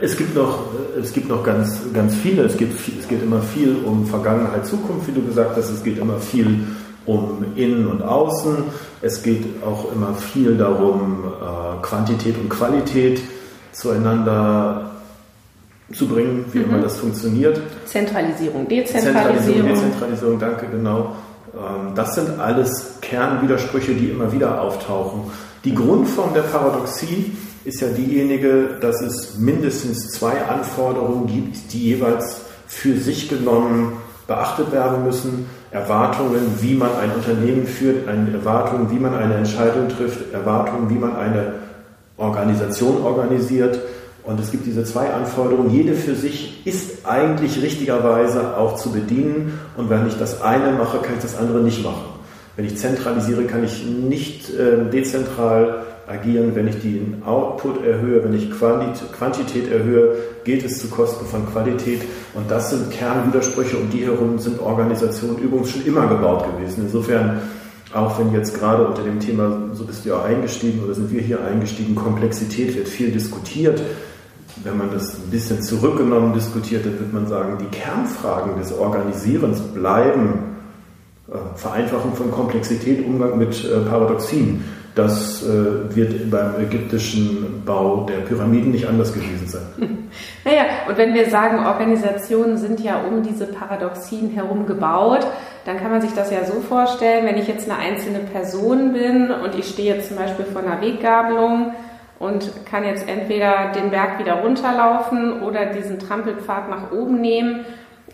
Es 0.00 0.16
gibt 0.16 0.36
noch, 0.36 0.60
es 1.00 1.12
gibt 1.12 1.28
noch 1.28 1.42
ganz, 1.42 1.80
ganz 1.92 2.14
viele. 2.14 2.44
Es, 2.44 2.56
gibt, 2.56 2.74
es 2.98 3.08
geht 3.08 3.22
immer 3.22 3.42
viel 3.42 3.76
um 3.84 4.06
Vergangenheit, 4.06 4.64
Zukunft, 4.64 5.08
wie 5.08 5.12
du 5.12 5.26
gesagt 5.26 5.56
hast. 5.56 5.70
Es 5.70 5.82
geht 5.82 5.98
immer 5.98 6.18
viel 6.18 6.66
um 7.04 7.44
Innen 7.56 7.88
und 7.88 8.00
Außen. 8.00 8.64
Es 9.00 9.22
geht 9.22 9.44
auch 9.64 9.92
immer 9.92 10.14
viel 10.14 10.56
darum, 10.56 11.24
äh, 11.40 11.82
Quantität 11.82 12.38
und 12.38 12.48
Qualität 12.48 13.20
zueinander 13.72 14.90
zu 15.92 16.08
bringen, 16.08 16.44
wie 16.52 16.60
mhm. 16.60 16.64
immer 16.64 16.78
das 16.78 16.98
funktioniert. 16.98 17.60
Zentralisierung, 17.86 18.68
Dezentralisierung. 18.68 19.34
Zentralisierung, 19.34 19.68
Dezentralisierung, 19.68 20.38
danke, 20.38 20.66
genau. 20.66 21.16
Ähm, 21.54 21.94
das 21.94 22.14
sind 22.14 22.40
alles 22.40 22.98
Kernwidersprüche, 23.00 23.94
die 23.94 24.08
immer 24.08 24.32
wieder 24.32 24.60
auftauchen. 24.60 25.30
Die 25.64 25.74
Grundform 25.74 26.34
der 26.34 26.42
Paradoxie 26.42 27.32
ist 27.64 27.80
ja 27.80 27.88
diejenige, 27.88 28.70
dass 28.80 29.00
es 29.00 29.38
mindestens 29.38 30.08
zwei 30.08 30.42
Anforderungen 30.42 31.26
gibt, 31.26 31.72
die 31.72 31.90
jeweils 31.90 32.42
für 32.66 32.96
sich 32.96 33.28
genommen 33.28 33.92
beachtet 34.26 34.72
werden 34.72 35.04
müssen. 35.04 35.46
Erwartungen, 35.70 36.58
wie 36.60 36.74
man 36.74 36.90
ein 36.96 37.12
Unternehmen 37.12 37.66
führt, 37.66 38.06
Erwartungen, 38.06 38.90
wie 38.90 38.98
man 38.98 39.14
eine 39.14 39.34
Entscheidung 39.34 39.88
trifft, 39.88 40.32
Erwartungen, 40.32 40.90
wie 40.90 40.98
man 40.98 41.16
eine 41.16 41.54
Organisation 42.16 43.02
organisiert 43.02 43.80
und 44.24 44.38
es 44.38 44.50
gibt 44.52 44.66
diese 44.66 44.84
zwei 44.84 45.12
Anforderungen. 45.12 45.70
Jede 45.70 45.94
für 45.94 46.14
sich 46.14 46.64
ist 46.64 47.06
eigentlich 47.06 47.60
richtigerweise 47.60 48.56
auch 48.56 48.76
zu 48.76 48.92
bedienen. 48.92 49.58
Und 49.76 49.90
wenn 49.90 50.06
ich 50.06 50.16
das 50.16 50.42
eine 50.42 50.72
mache, 50.72 50.98
kann 50.98 51.14
ich 51.16 51.22
das 51.22 51.36
andere 51.36 51.60
nicht 51.60 51.82
machen. 51.82 52.04
Wenn 52.54 52.66
ich 52.66 52.76
zentralisiere, 52.76 53.44
kann 53.44 53.64
ich 53.64 53.84
nicht 53.84 54.50
äh, 54.50 54.88
dezentral 54.90 55.82
agieren, 56.06 56.54
wenn 56.54 56.68
ich 56.68 56.80
den 56.80 57.22
Output 57.24 57.84
erhöhe, 57.84 58.22
wenn 58.22 58.34
ich 58.34 58.50
Quantität 58.50 59.70
erhöhe, 59.70 60.16
geht 60.44 60.64
es 60.64 60.78
zu 60.78 60.88
Kosten 60.88 61.24
von 61.26 61.46
Qualität. 61.50 62.02
Und 62.34 62.50
das 62.50 62.70
sind 62.70 62.90
Kernwidersprüche, 62.90 63.76
um 63.76 63.90
die 63.90 64.04
herum 64.04 64.38
sind 64.38 64.60
Organisationen 64.60 65.38
übrigens 65.38 65.70
schon 65.70 65.86
immer 65.86 66.06
gebaut 66.06 66.44
gewesen. 66.56 66.82
Insofern, 66.84 67.40
auch 67.94 68.18
wenn 68.18 68.32
jetzt 68.32 68.58
gerade 68.58 68.86
unter 68.86 69.02
dem 69.02 69.20
Thema, 69.20 69.70
so 69.72 69.84
bist 69.84 70.04
du 70.04 70.10
ja 70.10 70.22
eingestiegen 70.22 70.82
oder 70.84 70.94
sind 70.94 71.12
wir 71.12 71.20
hier 71.20 71.44
eingestiegen, 71.44 71.94
Komplexität 71.94 72.76
wird 72.76 72.88
viel 72.88 73.10
diskutiert. 73.10 73.82
Wenn 74.64 74.78
man 74.78 74.90
das 74.92 75.14
ein 75.14 75.30
bisschen 75.30 75.62
zurückgenommen 75.62 76.34
diskutiert, 76.34 76.84
dann 76.84 76.98
wird 76.98 77.12
man 77.12 77.26
sagen, 77.26 77.58
die 77.58 77.76
Kernfragen 77.76 78.58
des 78.58 78.72
Organisierens 78.72 79.60
bleiben 79.60 80.52
äh, 81.28 81.58
Vereinfachung 81.58 82.14
von 82.14 82.30
Komplexität, 82.30 83.06
Umgang 83.06 83.38
mit 83.38 83.64
äh, 83.64 83.80
Paradoxien. 83.88 84.64
Das 84.94 85.42
äh, 85.42 85.94
wird 85.94 86.30
beim 86.30 86.60
ägyptischen 86.60 87.62
Bau 87.64 88.06
der 88.06 88.18
Pyramiden 88.18 88.72
nicht 88.72 88.86
anders 88.86 89.14
gewesen 89.14 89.46
sein. 89.46 89.91
Naja, 90.52 90.66
und 90.86 90.98
wenn 90.98 91.14
wir 91.14 91.30
sagen, 91.30 91.64
Organisationen 91.64 92.58
sind 92.58 92.78
ja 92.80 93.00
um 93.00 93.22
diese 93.22 93.46
Paradoxien 93.46 94.28
herum 94.28 94.66
gebaut, 94.66 95.26
dann 95.64 95.78
kann 95.78 95.90
man 95.90 96.02
sich 96.02 96.12
das 96.12 96.30
ja 96.30 96.44
so 96.44 96.60
vorstellen, 96.60 97.24
wenn 97.24 97.38
ich 97.38 97.48
jetzt 97.48 97.70
eine 97.70 97.78
einzelne 97.78 98.18
Person 98.18 98.92
bin 98.92 99.30
und 99.30 99.54
ich 99.54 99.66
stehe 99.66 99.94
jetzt 99.94 100.08
zum 100.08 100.18
Beispiel 100.18 100.44
vor 100.44 100.62
einer 100.62 100.82
Weggabelung 100.82 101.72
und 102.18 102.50
kann 102.66 102.84
jetzt 102.84 103.08
entweder 103.08 103.72
den 103.74 103.90
Berg 103.90 104.18
wieder 104.18 104.42
runterlaufen 104.42 105.40
oder 105.40 105.64
diesen 105.64 105.98
Trampelpfad 105.98 106.68
nach 106.68 106.92
oben 106.92 107.22
nehmen 107.22 107.64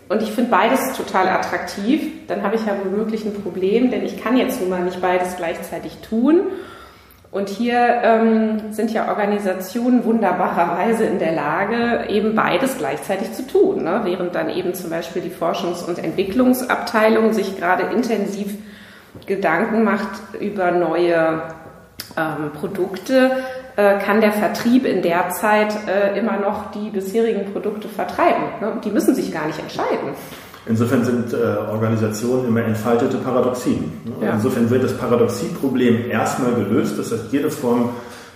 und 0.07 0.23
ich 0.23 0.31
finde 0.31 0.49
beides 0.49 0.93
total 0.93 1.27
attraktiv. 1.27 2.25
Dann 2.27 2.41
habe 2.43 2.55
ich 2.55 2.65
ja 2.65 2.73
womöglich 2.81 3.25
ein 3.25 3.33
Problem, 3.33 3.91
denn 3.91 4.05
ich 4.05 4.23
kann 4.23 4.37
jetzt 4.37 4.61
nun 4.61 4.69
mal 4.69 4.83
nicht 4.83 5.01
beides 5.01 5.35
gleichzeitig 5.35 5.97
tun. 5.97 6.43
Und 7.31 7.47
hier 7.47 8.01
ähm, 8.03 8.71
sind 8.71 8.91
ja 8.91 9.07
Organisationen 9.07 10.03
wunderbarerweise 10.03 11.03
in 11.03 11.19
der 11.19 11.33
Lage, 11.33 12.09
eben 12.09 12.33
beides 12.33 12.79
gleichzeitig 12.79 13.33
zu 13.33 13.45
tun. 13.45 13.83
Ne? 13.83 14.01
Während 14.03 14.33
dann 14.33 14.49
eben 14.49 14.73
zum 14.73 14.89
Beispiel 14.89 15.21
die 15.21 15.29
Forschungs- 15.29 15.85
und 15.85 15.99
Entwicklungsabteilung 15.99 17.33
sich 17.33 17.57
gerade 17.57 17.83
intensiv 17.93 18.55
Gedanken 19.27 19.83
macht 19.83 20.09
über 20.39 20.71
neue 20.71 21.43
ähm, 22.17 22.51
Produkte, 22.59 23.31
äh, 23.75 23.99
kann 23.99 24.21
der 24.21 24.31
Vertrieb 24.31 24.85
in 24.85 25.03
der 25.03 25.29
Zeit 25.29 25.73
äh, 25.87 26.17
immer 26.17 26.37
noch 26.37 26.71
die 26.71 26.89
bisherigen 26.89 27.51
Produkte 27.53 27.87
vertreiben. 27.87 28.43
Ne? 28.59 28.73
Die 28.83 28.89
müssen 28.89 29.13
sich 29.13 29.31
gar 29.31 29.45
nicht 29.45 29.59
entscheiden. 29.59 30.15
Insofern 30.65 31.03
sind 31.03 31.33
äh, 31.33 31.37
Organisationen 31.71 32.47
immer 32.47 32.63
entfaltete 32.63 33.17
Paradoxien. 33.17 33.91
Ne? 34.05 34.25
Ja. 34.25 34.33
Insofern 34.33 34.69
wird 34.69 34.83
das 34.83 34.97
Paradoxieproblem 34.97 36.09
erstmal 36.11 36.53
gelöst. 36.53 36.97
Das 36.97 37.11
heißt, 37.11 37.25
jede 37.31 37.49
Form 37.49 37.89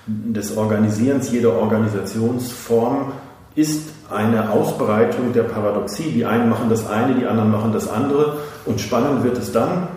des 0.08 0.58
Organisierens, 0.58 1.32
jede 1.32 1.54
Organisationsform 1.54 3.12
ist 3.56 3.90
eine 4.10 4.50
Ausbreitung 4.52 5.34
der 5.34 5.44
Paradoxie. 5.44 6.12
Die 6.12 6.26
einen 6.26 6.50
machen 6.50 6.70
das 6.70 6.90
eine, 6.90 7.16
die 7.16 7.26
anderen 7.26 7.52
machen 7.52 7.72
das 7.72 7.88
andere. 7.88 8.38
Und 8.66 8.82
spannend 8.82 9.24
wird 9.24 9.38
es 9.38 9.52
dann, 9.52 9.88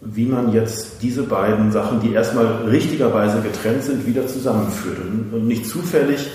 wie 0.00 0.26
man 0.26 0.52
jetzt 0.52 1.02
diese 1.02 1.24
beiden 1.24 1.72
Sachen, 1.72 2.00
die 2.00 2.12
erstmal 2.12 2.46
richtigerweise 2.68 3.40
getrennt 3.40 3.84
sind, 3.84 4.06
wieder 4.06 4.26
zusammenführt. 4.26 4.98
Und 5.32 5.46
nicht 5.46 5.66
zufällig, 5.66 6.30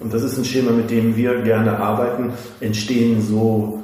und 0.00 0.12
das 0.12 0.22
ist 0.22 0.36
ein 0.36 0.44
Schema, 0.44 0.72
mit 0.72 0.90
dem 0.90 1.16
wir 1.16 1.40
gerne 1.42 1.78
arbeiten, 1.78 2.32
entstehen 2.60 3.22
so 3.22 3.83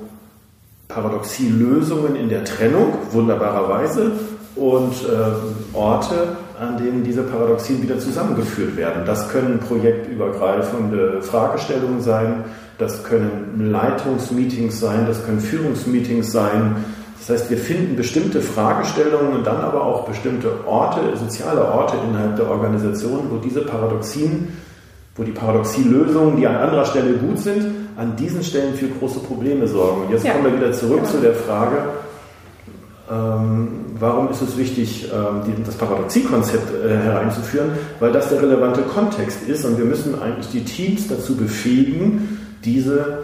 Paradoxielösungen 0.92 2.16
in 2.16 2.28
der 2.28 2.44
Trennung, 2.44 2.94
wunderbarerweise, 3.12 4.12
und 4.56 4.92
äh, 5.04 5.76
Orte, 5.76 6.36
an 6.60 6.76
denen 6.76 7.02
diese 7.02 7.22
Paradoxien 7.22 7.82
wieder 7.82 7.98
zusammengeführt 7.98 8.76
werden. 8.76 9.04
Das 9.06 9.30
können 9.30 9.58
projektübergreifende 9.60 11.22
Fragestellungen 11.22 12.02
sein, 12.02 12.44
das 12.76 13.02
können 13.04 13.70
Leitungsmeetings 13.70 14.78
sein, 14.78 15.06
das 15.06 15.24
können 15.24 15.40
Führungsmeetings 15.40 16.30
sein, 16.30 16.84
das 17.20 17.28
heißt, 17.28 17.50
wir 17.50 17.58
finden 17.58 17.96
bestimmte 17.96 18.40
Fragestellungen 18.40 19.34
und 19.34 19.46
dann 19.46 19.58
aber 19.58 19.84
auch 19.84 20.06
bestimmte 20.06 20.66
Orte, 20.66 21.00
soziale 21.16 21.62
Orte 21.64 21.96
innerhalb 22.08 22.36
der 22.36 22.50
Organisation, 22.50 23.30
wo 23.30 23.36
diese 23.36 23.60
Paradoxien, 23.60 24.48
wo 25.20 25.24
die 25.24 25.32
Paradoxielösungen, 25.32 26.38
die 26.38 26.46
an 26.46 26.56
anderer 26.56 26.86
Stelle 26.86 27.12
gut 27.12 27.38
sind, 27.38 27.66
an 27.98 28.16
diesen 28.16 28.42
Stellen 28.42 28.74
für 28.74 28.88
große 28.88 29.18
Probleme 29.20 29.68
sorgen. 29.68 30.06
Und 30.06 30.10
jetzt 30.10 30.24
ja. 30.24 30.32
kommen 30.32 30.46
wir 30.46 30.56
wieder 30.56 30.72
zurück 30.72 31.00
genau. 31.00 31.10
zu 31.10 31.18
der 31.18 31.34
Frage, 31.34 31.76
ähm, 33.10 33.68
warum 33.98 34.30
ist 34.30 34.40
es 34.40 34.56
wichtig, 34.56 35.10
ähm, 35.12 35.42
das 35.66 35.74
Paradoxiekonzept 35.74 36.72
äh, 36.72 36.96
hereinzuführen? 36.96 37.72
Weil 37.98 38.12
das 38.12 38.30
der 38.30 38.40
relevante 38.40 38.80
Kontext 38.80 39.46
ist 39.46 39.66
und 39.66 39.76
wir 39.76 39.84
müssen 39.84 40.18
eigentlich 40.22 40.48
die 40.48 40.64
Teams 40.64 41.06
dazu 41.08 41.36
befähigen, 41.36 42.38
diese 42.64 43.18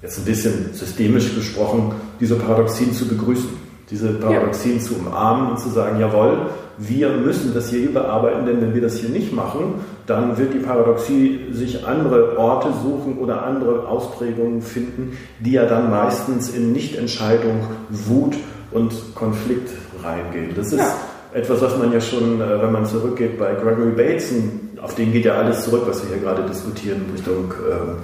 jetzt 0.00 0.20
ein 0.20 0.24
bisschen 0.24 0.72
systemisch 0.72 1.34
gesprochen, 1.34 1.92
diese 2.18 2.36
Paradoxien 2.36 2.94
zu 2.94 3.06
begrüßen, 3.06 3.50
diese 3.92 4.08
Paradoxien 4.14 4.78
ja. 4.78 4.82
zu 4.82 4.94
umarmen 4.94 5.50
und 5.50 5.60
zu 5.60 5.68
sagen, 5.68 6.00
jawohl, 6.00 6.38
wir 6.78 7.10
müssen 7.10 7.52
das 7.54 7.68
hier 7.68 7.80
überarbeiten, 7.80 8.46
denn 8.46 8.60
wenn 8.60 8.74
wir 8.74 8.80
das 8.80 8.96
hier 8.96 9.10
nicht 9.10 9.32
machen, 9.32 9.74
dann 10.06 10.38
wird 10.38 10.54
die 10.54 10.58
Paradoxie 10.58 11.40
sich 11.52 11.86
andere 11.86 12.38
Orte 12.38 12.68
suchen 12.82 13.18
oder 13.18 13.44
andere 13.44 13.86
Ausprägungen 13.86 14.62
finden, 14.62 15.16
die 15.40 15.52
ja 15.52 15.66
dann 15.66 15.90
meistens 15.90 16.50
in 16.50 16.72
Nichtentscheidung, 16.72 17.66
Wut 17.90 18.34
und 18.72 18.92
Konflikt 19.14 19.70
reingehen. 20.02 20.54
Das 20.56 20.72
ist 20.72 20.80
ja. 20.80 20.94
etwas, 21.34 21.60
was 21.60 21.76
man 21.78 21.92
ja 21.92 22.00
schon, 22.00 22.40
äh, 22.40 22.62
wenn 22.62 22.72
man 22.72 22.86
zurückgeht, 22.86 23.38
bei 23.38 23.54
Gregory 23.54 23.92
Bateson, 23.92 24.70
auf 24.80 24.94
den 24.94 25.12
geht 25.12 25.26
ja 25.26 25.34
alles 25.34 25.64
zurück, 25.64 25.82
was 25.86 26.02
wir 26.02 26.16
hier 26.16 26.24
gerade 26.24 26.42
diskutieren, 26.42 27.02
Richtung 27.14 27.52
ähm, 27.70 27.96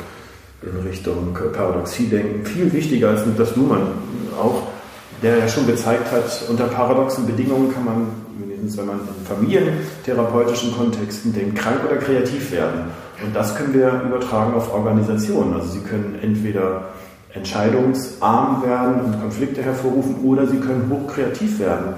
in 0.62 0.88
Richtung 0.88 1.37
Paradoxie 1.52 2.07
denken, 2.07 2.45
viel 2.45 2.73
wichtiger 2.73 3.11
als 3.11 3.23
das 3.37 3.54
Luhmann 3.57 3.83
auch, 4.38 4.62
der 5.22 5.38
ja 5.38 5.48
schon 5.48 5.66
gezeigt 5.66 6.10
hat, 6.12 6.44
unter 6.48 6.64
paradoxen 6.64 7.26
Bedingungen 7.26 7.72
kann 7.72 7.84
man, 7.84 8.06
mindestens 8.38 8.76
wenn 8.76 8.87
man 8.87 9.00
in 9.00 9.26
familientherapeutischen 9.26 10.76
Kontexten 10.76 11.32
denkt, 11.32 11.58
krank 11.58 11.80
oder 11.84 11.96
kreativ 11.96 12.52
werden. 12.52 12.90
Und 13.25 13.34
das 13.34 13.56
können 13.56 13.75
wir 13.75 14.02
übertragen 14.06 14.54
auf 14.54 14.72
Organisationen. 14.72 15.54
Also 15.54 15.68
sie 15.68 15.80
können 15.80 16.18
entweder 16.22 16.90
entscheidungsarm 17.34 18.62
werden 18.62 19.00
und 19.00 19.20
Konflikte 19.20 19.62
hervorrufen 19.62 20.16
oder 20.25 20.46
sie 20.46 20.58
können 20.58 20.90
hochkreativ 20.90 21.58
werden. 21.58 21.94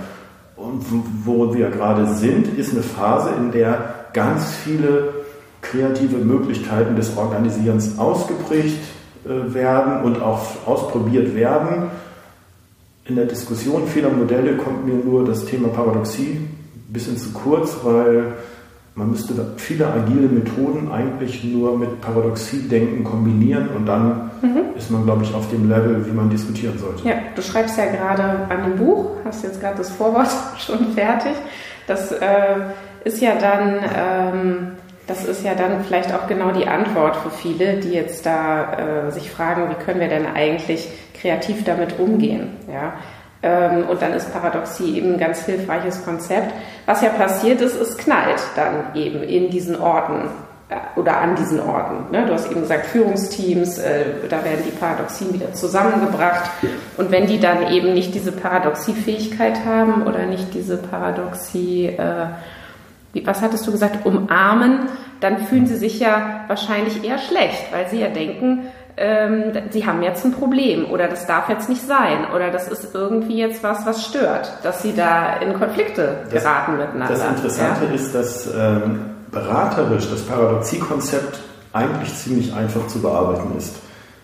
Und 0.56 0.84
wo 1.24 1.54
wir 1.54 1.70
gerade 1.70 2.06
sind, 2.14 2.58
ist 2.58 2.72
eine 2.72 2.82
Phase, 2.82 3.30
in 3.38 3.50
der 3.50 3.94
ganz 4.12 4.52
viele 4.64 5.14
kreative 5.62 6.16
Möglichkeiten 6.16 6.96
des 6.96 7.16
Organisierens 7.16 7.98
ausgeprägt 7.98 8.78
äh, 9.24 9.54
werden 9.54 10.02
und 10.02 10.22
auch 10.22 10.40
ausprobiert 10.66 11.34
werden. 11.34 11.90
In 13.10 13.16
der 13.16 13.24
Diskussion 13.24 13.88
vieler 13.88 14.10
Modelle 14.10 14.56
kommt 14.56 14.86
mir 14.86 14.94
nur 14.94 15.24
das 15.24 15.44
Thema 15.44 15.66
Paradoxie 15.66 16.36
ein 16.36 16.92
bisschen 16.92 17.16
zu 17.16 17.32
kurz, 17.32 17.76
weil 17.82 18.34
man 18.94 19.10
müsste 19.10 19.34
viele 19.56 19.88
agile 19.88 20.28
Methoden 20.28 20.92
eigentlich 20.92 21.42
nur 21.42 21.76
mit 21.76 22.00
Paradoxie-Denken 22.00 23.02
kombinieren 23.02 23.70
und 23.76 23.86
dann 23.86 24.30
mhm. 24.42 24.76
ist 24.76 24.92
man, 24.92 25.04
glaube 25.06 25.24
ich, 25.24 25.34
auf 25.34 25.50
dem 25.50 25.68
Level, 25.68 26.06
wie 26.06 26.12
man 26.12 26.30
diskutieren 26.30 26.78
sollte. 26.78 27.08
Ja, 27.08 27.14
du 27.34 27.42
schreibst 27.42 27.76
ja 27.78 27.86
gerade 27.86 28.22
an 28.22 28.62
einem 28.62 28.76
Buch, 28.76 29.16
hast 29.24 29.42
jetzt 29.42 29.60
gerade 29.60 29.78
das 29.78 29.90
Vorwort 29.90 30.30
schon 30.58 30.92
fertig. 30.92 31.32
Das 31.88 32.12
äh, 32.12 32.60
ist 33.02 33.20
ja 33.20 33.34
dann 33.34 33.80
ähm, 33.92 34.56
das 35.10 35.24
ist 35.24 35.44
ja 35.44 35.56
dann 35.56 35.82
vielleicht 35.84 36.14
auch 36.14 36.28
genau 36.28 36.52
die 36.52 36.68
Antwort 36.68 37.16
für 37.16 37.30
viele, 37.30 37.80
die 37.80 37.90
jetzt 37.90 38.24
da 38.24 39.08
äh, 39.08 39.10
sich 39.10 39.28
fragen, 39.28 39.68
wie 39.68 39.84
können 39.84 39.98
wir 39.98 40.08
denn 40.08 40.24
eigentlich 40.24 40.88
kreativ 41.20 41.64
damit 41.64 41.98
umgehen? 41.98 42.56
Ja? 42.72 42.94
Ähm, 43.42 43.88
und 43.88 44.02
dann 44.02 44.12
ist 44.12 44.32
Paradoxie 44.32 44.96
eben 44.98 45.14
ein 45.14 45.18
ganz 45.18 45.44
hilfreiches 45.44 46.04
Konzept. 46.04 46.52
Was 46.86 47.02
ja 47.02 47.08
passiert 47.10 47.60
ist, 47.60 47.74
es 47.74 47.96
knallt 47.96 48.40
dann 48.54 48.94
eben 48.94 49.22
in 49.22 49.50
diesen 49.50 49.80
Orten 49.80 50.28
äh, 50.68 50.98
oder 50.98 51.18
an 51.18 51.36
diesen 51.36 51.58
Orten. 51.58 52.10
Ne? 52.12 52.26
Du 52.26 52.34
hast 52.34 52.50
eben 52.50 52.60
gesagt, 52.60 52.86
Führungsteams, 52.86 53.78
äh, 53.78 54.04
da 54.28 54.44
werden 54.44 54.62
die 54.66 54.72
Paradoxien 54.72 55.32
wieder 55.32 55.54
zusammengebracht. 55.54 56.50
Und 56.98 57.10
wenn 57.10 57.26
die 57.26 57.40
dann 57.40 57.72
eben 57.72 57.94
nicht 57.94 58.14
diese 58.14 58.32
Paradoxiefähigkeit 58.32 59.64
haben 59.64 60.02
oder 60.06 60.26
nicht 60.26 60.52
diese 60.52 60.76
Paradoxie, 60.76 61.86
äh, 61.86 62.26
was 63.24 63.40
hattest 63.40 63.66
du 63.66 63.72
gesagt, 63.72 64.04
umarmen, 64.04 64.88
dann 65.20 65.38
fühlen 65.38 65.66
sie 65.66 65.76
sich 65.76 65.98
ja 65.98 66.44
wahrscheinlich 66.46 67.04
eher 67.04 67.18
schlecht, 67.18 67.72
weil 67.72 67.88
sie 67.88 68.00
ja 68.00 68.08
denken, 68.08 68.66
ähm, 69.00 69.52
sie 69.71 69.87
haben 69.87 70.02
jetzt 70.02 70.25
ein 70.26 70.33
Problem 70.33 70.85
oder 70.90 71.09
das 71.09 71.26
darf 71.26 71.49
jetzt 71.49 71.71
nicht 71.71 71.80
sein 71.80 72.26
oder 72.35 72.50
das 72.50 72.69
ist 72.69 72.95
irgendwie 72.95 73.38
jetzt 73.38 73.62
was, 73.62 73.87
was 73.87 74.04
stört, 74.04 74.52
dass 74.62 74.83
sie 74.83 74.95
da 74.95 75.38
in 75.38 75.54
Konflikte 75.54 76.19
geraten 76.30 76.73
das, 76.76 76.87
miteinander. 76.87 77.14
Das 77.14 77.26
Interessante 77.26 77.87
ja? 77.87 77.95
ist, 77.95 78.14
dass 78.14 78.47
ähm, 78.54 79.00
beraterisch 79.33 80.11
das 80.11 80.21
Paradoxiekonzept 80.23 81.40
eigentlich 81.73 82.14
ziemlich 82.14 82.52
einfach 82.52 82.87
zu 82.88 83.00
bearbeiten 83.00 83.57
ist. 83.57 83.76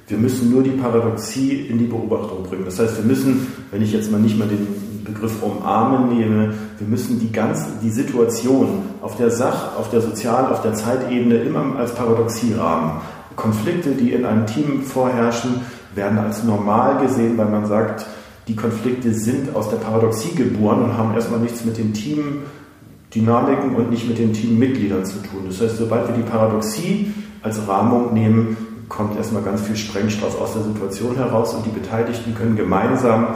Wir 0.09 0.19
müssen 0.19 0.51
nur 0.51 0.63
die 0.63 0.71
Paradoxie 0.71 1.67
in 1.69 1.79
die 1.79 1.87
Beobachtung 1.87 2.43
bringen. 2.45 2.65
Das 2.67 2.79
heißt, 2.79 2.99
wir 2.99 3.05
müssen, 3.05 3.53
wenn 3.71 3.83
ich 3.83 3.93
jetzt 3.93 4.13
mal 4.13 4.21
nicht 4.21 4.39
mal 4.39 4.47
den 4.47 5.03
Begriff 5.05 5.43
umarmen 5.43 6.19
nehme, 6.19 6.55
wir 6.79 6.87
müssen 6.87 7.19
die 7.19 7.33
ganze, 7.33 7.65
die 7.83 7.91
Situation 7.91 8.91
auf 9.01 9.17
der 9.17 9.31
Sach-, 9.31 9.77
auf 9.79 9.91
der 9.91 10.03
Sozial-, 10.03 10.53
auf 10.53 10.61
der 10.61 10.75
Zeitebene 10.75 11.37
immer 11.39 11.79
als 11.79 11.95
Paradoxie 11.95 12.55
rahmen. 12.55 13.01
Konflikte, 13.37 13.91
die 13.91 14.13
in 14.13 14.25
einem 14.25 14.47
Team 14.47 14.83
vorherrschen, 14.83 15.61
werden 15.95 16.19
als 16.19 16.43
normal 16.43 16.99
gesehen, 16.99 17.39
weil 17.39 17.47
man 17.47 17.67
sagt, 17.67 18.07
die 18.49 18.57
Konflikte 18.57 19.13
sind 19.13 19.55
aus 19.55 19.71
der 19.71 19.77
Paradoxie 19.77 20.35
geboren 20.35 20.85
und 20.85 20.97
haben 20.97 21.15
erstmal 21.15 21.41
nichts 21.41 21.65
mit 21.65 21.79
den 21.79 21.93
Teamdynamiken 21.93 23.75
und 23.75 23.91
nicht 23.91 24.09
mit 24.09 24.19
den 24.19 24.33
Teammitgliedern 24.33 25.05
zu 25.05 25.19
tun. 25.19 25.45
Das 25.49 25.61
heißt, 25.61 25.79
sobald 25.79 26.09
wir 26.09 26.15
die 26.15 26.23
Paradoxie 26.23 27.13
als 27.43 27.67
Rahmung 27.67 28.15
nehmen, 28.15 28.57
kommt 28.89 29.17
erstmal 29.17 29.43
ganz 29.43 29.63
viel 29.63 29.77
Sprengstoff 29.77 30.41
aus 30.41 30.53
der 30.53 30.63
Situation 30.63 31.17
heraus 31.17 31.55
und 31.55 31.67
die 31.67 31.71
Beteiligten 31.71 32.35
können 32.35 32.57
gemeinsam 32.57 33.29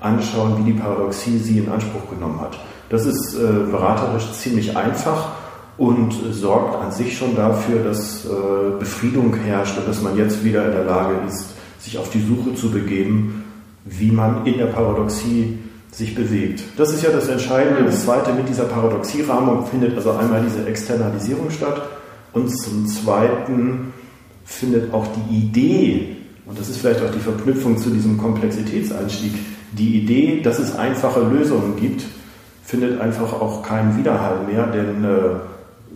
anschauen, 0.00 0.58
wie 0.58 0.72
die 0.72 0.78
Paradoxie 0.78 1.38
sie 1.38 1.58
in 1.58 1.70
Anspruch 1.70 2.10
genommen 2.10 2.40
hat. 2.40 2.58
Das 2.90 3.06
ist 3.06 3.34
äh, 3.34 3.70
beraterisch 3.70 4.30
ziemlich 4.32 4.76
einfach 4.76 5.30
und 5.78 6.12
sorgt 6.32 6.82
an 6.82 6.90
sich 6.90 7.16
schon 7.16 7.36
dafür, 7.36 7.84
dass 7.84 8.24
äh, 8.24 8.28
Befriedung 8.78 9.34
herrscht 9.34 9.78
und 9.78 9.88
dass 9.88 10.02
man 10.02 10.16
jetzt 10.16 10.44
wieder 10.44 10.66
in 10.66 10.72
der 10.72 10.84
Lage 10.84 11.14
ist, 11.26 11.54
sich 11.78 11.96
auf 11.96 12.10
die 12.10 12.20
Suche 12.20 12.54
zu 12.54 12.70
begeben, 12.70 13.44
wie 13.84 14.10
man 14.10 14.44
in 14.44 14.58
der 14.58 14.66
Paradoxie 14.66 15.58
sich 15.92 16.14
bewegt. 16.14 16.62
Das 16.76 16.92
ist 16.92 17.02
ja 17.02 17.10
das 17.10 17.28
Entscheidende. 17.28 17.84
Das 17.84 18.04
Zweite 18.04 18.32
mit 18.32 18.48
dieser 18.48 18.64
Paradoxierahmung 18.64 19.66
findet 19.66 19.96
also 19.96 20.12
einmal 20.12 20.42
diese 20.42 20.66
Externalisierung 20.66 21.50
statt 21.50 21.80
und 22.32 22.48
zum 22.48 22.86
Zweiten 22.86 23.92
findet 24.44 24.92
auch 24.92 25.06
die 25.06 25.36
Idee, 25.36 26.16
und 26.44 26.58
das 26.58 26.68
ist 26.68 26.78
vielleicht 26.78 27.02
auch 27.02 27.10
die 27.10 27.20
Verknüpfung 27.20 27.78
zu 27.78 27.90
diesem 27.90 28.18
Komplexitätseinstieg, 28.18 29.32
die 29.72 30.02
Idee, 30.02 30.40
dass 30.42 30.58
es 30.58 30.74
einfache 30.76 31.20
Lösungen 31.20 31.76
gibt, 31.76 32.04
findet 32.64 33.00
einfach 33.00 33.32
auch 33.32 33.62
keinen 33.62 33.96
Widerhall 33.96 34.40
mehr, 34.46 34.66
denn 34.66 35.04
äh, 35.04 35.08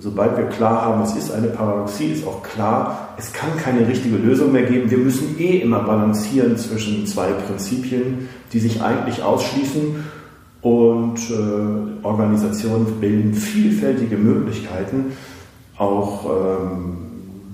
sobald 0.02 0.36
wir 0.36 0.46
klar 0.46 0.82
haben, 0.82 1.02
es 1.02 1.14
ist 1.14 1.32
eine 1.32 1.46
Paradoxie, 1.46 2.06
ist 2.06 2.26
auch 2.26 2.42
klar, 2.42 3.14
es 3.16 3.32
kann 3.32 3.56
keine 3.56 3.86
richtige 3.86 4.16
Lösung 4.16 4.50
mehr 4.50 4.64
geben. 4.64 4.90
Wir 4.90 4.98
müssen 4.98 5.38
eh 5.38 5.58
immer 5.58 5.80
balancieren 5.80 6.56
zwischen 6.56 7.06
zwei 7.06 7.28
Prinzipien, 7.28 8.28
die 8.52 8.58
sich 8.58 8.82
eigentlich 8.82 9.22
ausschließen. 9.22 10.04
Und 10.60 11.18
äh, 11.30 12.04
Organisationen 12.04 13.00
bilden 13.00 13.34
vielfältige 13.34 14.16
Möglichkeiten, 14.16 15.12
auch 15.76 16.26
ähm, 16.26 16.96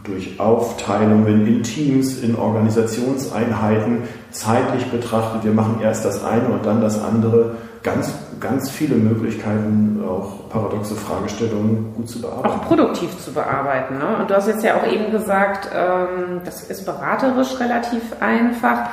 durch 0.05 0.39
Aufteilungen 0.41 1.47
in 1.47 1.63
Teams, 1.63 2.23
in 2.23 2.37
Organisationseinheiten, 2.37 4.03
zeitlich 4.31 4.87
betrachtet, 4.87 5.45
wir 5.45 5.53
machen 5.53 5.81
erst 5.83 6.05
das 6.05 6.25
eine 6.25 6.49
und 6.49 6.65
dann 6.67 6.81
das 6.81 7.03
andere, 7.03 7.57
ganz, 7.83 8.13
ganz 8.41 8.71
viele 8.71 8.97
Möglichkeiten, 8.97 10.03
auch 10.07 10.49
paradoxe 10.49 10.95
Fragestellungen 10.95 11.95
gut 11.95 12.09
zu 12.09 12.21
bearbeiten. 12.21 12.49
Auch 12.49 12.67
produktiv 12.67 13.19
zu 13.25 13.33
bearbeiten. 13.33 13.99
Ne? 13.99 14.17
Und 14.21 14.31
du 14.31 14.37
hast 14.37 14.49
jetzt 14.49 14.65
ja 14.65 14.77
auch 14.77 14.87
eben 14.87 15.11
gesagt, 15.11 15.69
ähm, 15.75 16.41
das 16.45 16.63
ist 16.65 16.85
beraterisch 16.85 17.59
relativ 17.61 18.03
einfach. 18.21 18.91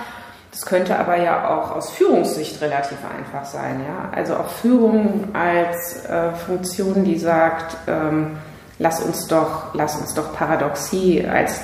Das 0.51 0.65
könnte 0.65 0.97
aber 0.97 1.17
ja 1.17 1.49
auch 1.49 1.75
aus 1.75 1.91
Führungssicht 1.91 2.61
relativ 2.61 2.97
einfach 3.03 3.45
sein. 3.45 3.81
Ja? 3.85 4.09
Also 4.17 4.35
auch 4.35 4.47
Führung 4.47 5.29
als 5.33 6.05
äh, 6.05 6.31
Funktion, 6.33 7.03
die 7.03 7.17
sagt, 7.17 7.75
ähm, 7.87 8.37
lass 8.79 9.01
uns 9.01 9.27
doch, 9.27 9.73
lass 9.73 9.95
uns 9.95 10.13
doch 10.13 10.33
Paradoxie 10.33 11.25
als 11.27 11.61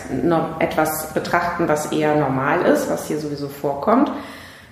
etwas 0.59 1.13
betrachten, 1.13 1.67
was 1.67 1.91
eher 1.91 2.15
normal 2.15 2.61
ist, 2.63 2.89
was 2.89 3.07
hier 3.07 3.19
sowieso 3.19 3.47
vorkommt. 3.47 4.11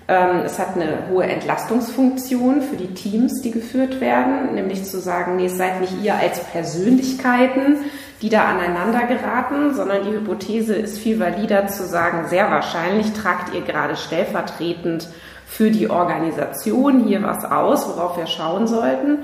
Ähm, 0.10 0.42
es 0.44 0.58
hat 0.58 0.76
eine 0.76 1.08
hohe 1.12 1.26
Entlastungsfunktion 1.26 2.64
für 2.64 2.76
die 2.76 2.96
Teams, 2.96 3.42
die 3.44 3.52
geführt 3.52 4.02
werden, 4.02 4.56
nämlich 4.56 4.84
zu 4.84 5.00
sagen, 5.00 5.36
nee, 5.36 5.46
es 5.46 5.58
seid 5.58 5.82
nicht 5.82 6.02
ihr 6.04 6.16
als 6.16 6.44
Persönlichkeiten, 6.46 7.78
die 8.24 8.30
da 8.30 8.46
aneinander 8.46 9.06
geraten, 9.06 9.76
sondern 9.76 10.04
die 10.04 10.12
Hypothese 10.12 10.74
ist 10.74 10.98
viel 10.98 11.20
valider 11.20 11.68
zu 11.68 11.86
sagen, 11.86 12.28
sehr 12.28 12.50
wahrscheinlich 12.50 13.14
tragt 13.14 13.54
ihr 13.54 13.62
gerade 13.62 13.96
stellvertretend 13.96 15.08
für 15.46 15.70
die 15.70 15.92
Organisation 15.92 17.06
hier 17.06 17.22
was 17.22 17.46
aus, 17.46 17.88
worauf 17.88 18.18
wir 18.18 18.26
schauen 18.26 18.66
sollten. 18.66 19.20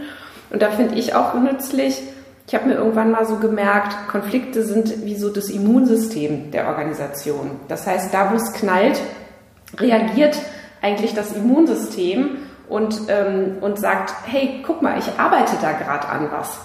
Und 0.51 0.61
da 0.61 0.69
finde 0.69 0.93
ich 0.95 1.15
auch 1.15 1.33
nützlich, 1.33 1.99
ich 2.47 2.53
habe 2.53 2.67
mir 2.67 2.75
irgendwann 2.75 3.09
mal 3.09 3.25
so 3.25 3.37
gemerkt, 3.37 4.07
Konflikte 4.07 4.63
sind 4.63 5.03
wie 5.03 5.15
so 5.15 5.29
das 5.29 5.49
Immunsystem 5.49 6.51
der 6.51 6.67
Organisation. 6.67 7.59
Das 7.69 7.87
heißt, 7.87 8.13
da 8.13 8.31
wo 8.31 8.35
es 8.35 8.53
knallt, 8.53 9.01
reagiert 9.79 10.37
eigentlich 10.85 11.15
das 11.15 11.33
Immunsystem 11.33 12.37
und, 12.69 13.01
ähm, 13.09 13.57
und 13.61 13.79
sagt, 13.79 14.13
hey, 14.25 14.63
guck 14.65 14.81
mal, 14.81 14.99
ich 14.99 15.19
arbeite 15.19 15.55
da 15.61 15.71
gerade 15.71 16.07
an 16.07 16.29
was. 16.31 16.59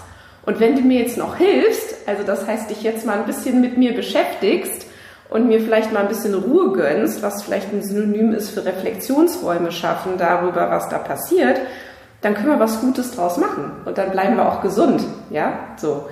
Und 0.45 0.59
wenn 0.59 0.75
du 0.75 0.81
mir 0.81 0.99
jetzt 0.99 1.17
noch 1.17 1.37
hilfst, 1.37 1.95
also 2.07 2.23
das 2.23 2.47
heißt, 2.47 2.69
dich 2.69 2.83
jetzt 2.83 3.05
mal 3.05 3.19
ein 3.19 3.25
bisschen 3.25 3.61
mit 3.61 3.77
mir 3.77 3.93
beschäftigst 3.93 4.85
und 5.29 5.47
mir 5.47 5.59
vielleicht 5.59 5.91
mal 5.91 6.01
ein 6.01 6.07
bisschen 6.07 6.35
Ruhe 6.35 6.71
gönnst, 6.73 7.21
was 7.23 7.43
vielleicht 7.43 7.71
ein 7.73 7.83
Synonym 7.83 8.33
ist 8.33 8.49
für 8.51 8.65
Reflexionsräume 8.65 9.71
schaffen 9.71 10.13
darüber, 10.17 10.69
was 10.69 10.89
da 10.89 10.97
passiert, 10.97 11.59
dann 12.21 12.35
können 12.35 12.49
wir 12.49 12.59
was 12.59 12.81
Gutes 12.81 13.11
draus 13.15 13.37
machen 13.37 13.71
und 13.85 13.97
dann 13.97 14.11
bleiben 14.11 14.35
wir 14.37 14.47
auch 14.47 14.61
gesund, 14.61 15.03
ja, 15.29 15.53
so. 15.77 16.07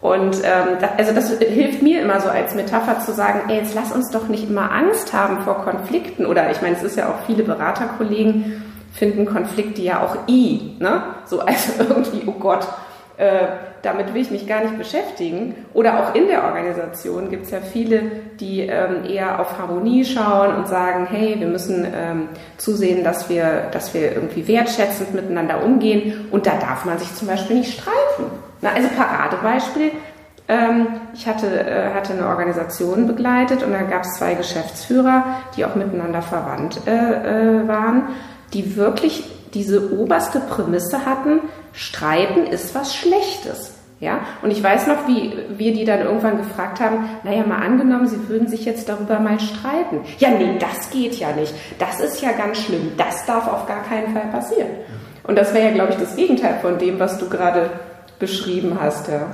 Und 0.00 0.36
ähm, 0.36 0.78
das, 0.80 0.90
also 0.96 1.12
das 1.12 1.38
hilft 1.38 1.82
mir 1.82 2.00
immer 2.00 2.20
so 2.20 2.30
als 2.30 2.54
Metapher 2.54 3.00
zu 3.00 3.12
sagen, 3.12 3.50
ey, 3.50 3.58
jetzt 3.58 3.74
lass 3.74 3.92
uns 3.92 4.10
doch 4.10 4.28
nicht 4.28 4.48
immer 4.48 4.72
Angst 4.72 5.12
haben 5.12 5.40
vor 5.42 5.62
Konflikten. 5.62 6.24
Oder 6.24 6.50
ich 6.50 6.62
meine, 6.62 6.76
es 6.76 6.82
ist 6.82 6.96
ja 6.96 7.10
auch 7.10 7.26
viele 7.26 7.42
Beraterkollegen 7.42 8.62
finden 8.92 9.26
Konflikte 9.26 9.82
ja 9.82 10.02
auch 10.02 10.28
i, 10.28 10.76
ne? 10.78 11.02
So 11.24 11.40
also 11.40 11.72
irgendwie, 11.88 12.22
oh 12.26 12.32
Gott, 12.32 12.66
äh, 13.16 13.46
damit 13.82 14.12
will 14.12 14.22
ich 14.22 14.30
mich 14.30 14.46
gar 14.46 14.62
nicht 14.62 14.76
beschäftigen. 14.76 15.54
Oder 15.72 16.00
auch 16.00 16.14
in 16.14 16.26
der 16.26 16.44
Organisation 16.44 17.30
gibt 17.30 17.44
es 17.44 17.50
ja 17.50 17.60
viele, 17.60 18.02
die 18.40 18.60
ähm, 18.60 19.04
eher 19.08 19.40
auf 19.40 19.58
Harmonie 19.58 20.04
schauen 20.04 20.54
und 20.54 20.68
sagen, 20.68 21.06
hey, 21.06 21.36
wir 21.38 21.46
müssen 21.46 21.86
ähm, 21.94 22.28
zusehen, 22.58 23.04
dass 23.04 23.28
wir, 23.28 23.68
dass 23.72 23.94
wir 23.94 24.12
irgendwie 24.12 24.46
wertschätzend 24.46 25.14
miteinander 25.14 25.62
umgehen. 25.62 26.28
Und 26.30 26.46
da 26.46 26.56
darf 26.58 26.84
man 26.84 26.98
sich 26.98 27.14
zum 27.14 27.28
Beispiel 27.28 27.56
nicht 27.56 27.80
streiten. 27.80 28.30
Na, 28.60 28.70
also 28.72 28.88
Paradebeispiel. 28.96 29.92
Ähm, 30.48 30.88
ich 31.14 31.28
hatte, 31.28 31.46
äh, 31.46 31.94
hatte 31.94 32.12
eine 32.12 32.26
Organisation 32.26 33.06
begleitet 33.06 33.62
und 33.62 33.72
da 33.72 33.82
gab 33.82 34.02
es 34.02 34.14
zwei 34.14 34.34
Geschäftsführer, 34.34 35.24
die 35.56 35.64
auch 35.64 35.76
miteinander 35.76 36.22
verwandt 36.22 36.80
äh, 36.86 36.90
äh, 36.90 37.68
waren, 37.68 38.08
die 38.52 38.76
wirklich 38.76 39.24
diese 39.54 39.92
oberste 39.92 40.40
Prämisse 40.40 41.06
hatten, 41.06 41.40
Streiten 41.72 42.46
ist 42.46 42.74
was 42.74 42.94
Schlechtes. 42.94 43.74
Ja, 44.00 44.20
und 44.40 44.50
ich 44.50 44.62
weiß 44.62 44.86
noch, 44.86 45.06
wie 45.06 45.34
wir 45.50 45.74
die 45.74 45.84
dann 45.84 46.00
irgendwann 46.00 46.38
gefragt 46.38 46.80
haben, 46.80 47.10
naja, 47.22 47.44
mal 47.46 47.58
angenommen, 47.58 48.06
sie 48.06 48.30
würden 48.30 48.48
sich 48.48 48.64
jetzt 48.64 48.88
darüber 48.88 49.20
mal 49.20 49.38
streiten. 49.38 50.00
Ja, 50.18 50.30
nee, 50.30 50.56
das 50.58 50.88
geht 50.88 51.16
ja 51.16 51.32
nicht. 51.32 51.52
Das 51.78 52.00
ist 52.00 52.22
ja 52.22 52.32
ganz 52.32 52.62
schlimm. 52.62 52.92
Das 52.96 53.26
darf 53.26 53.46
auf 53.46 53.66
gar 53.66 53.82
keinen 53.82 54.14
Fall 54.14 54.30
passieren. 54.32 54.70
Und 55.24 55.36
das 55.36 55.52
wäre 55.52 55.66
ja, 55.66 55.74
glaube 55.74 55.92
ich, 55.92 55.98
das 55.98 56.16
Gegenteil 56.16 56.60
von 56.62 56.78
dem, 56.78 56.98
was 56.98 57.18
du 57.18 57.28
gerade 57.28 57.68
beschrieben 58.20 58.78
hast, 58.80 59.08
ja. 59.08 59.26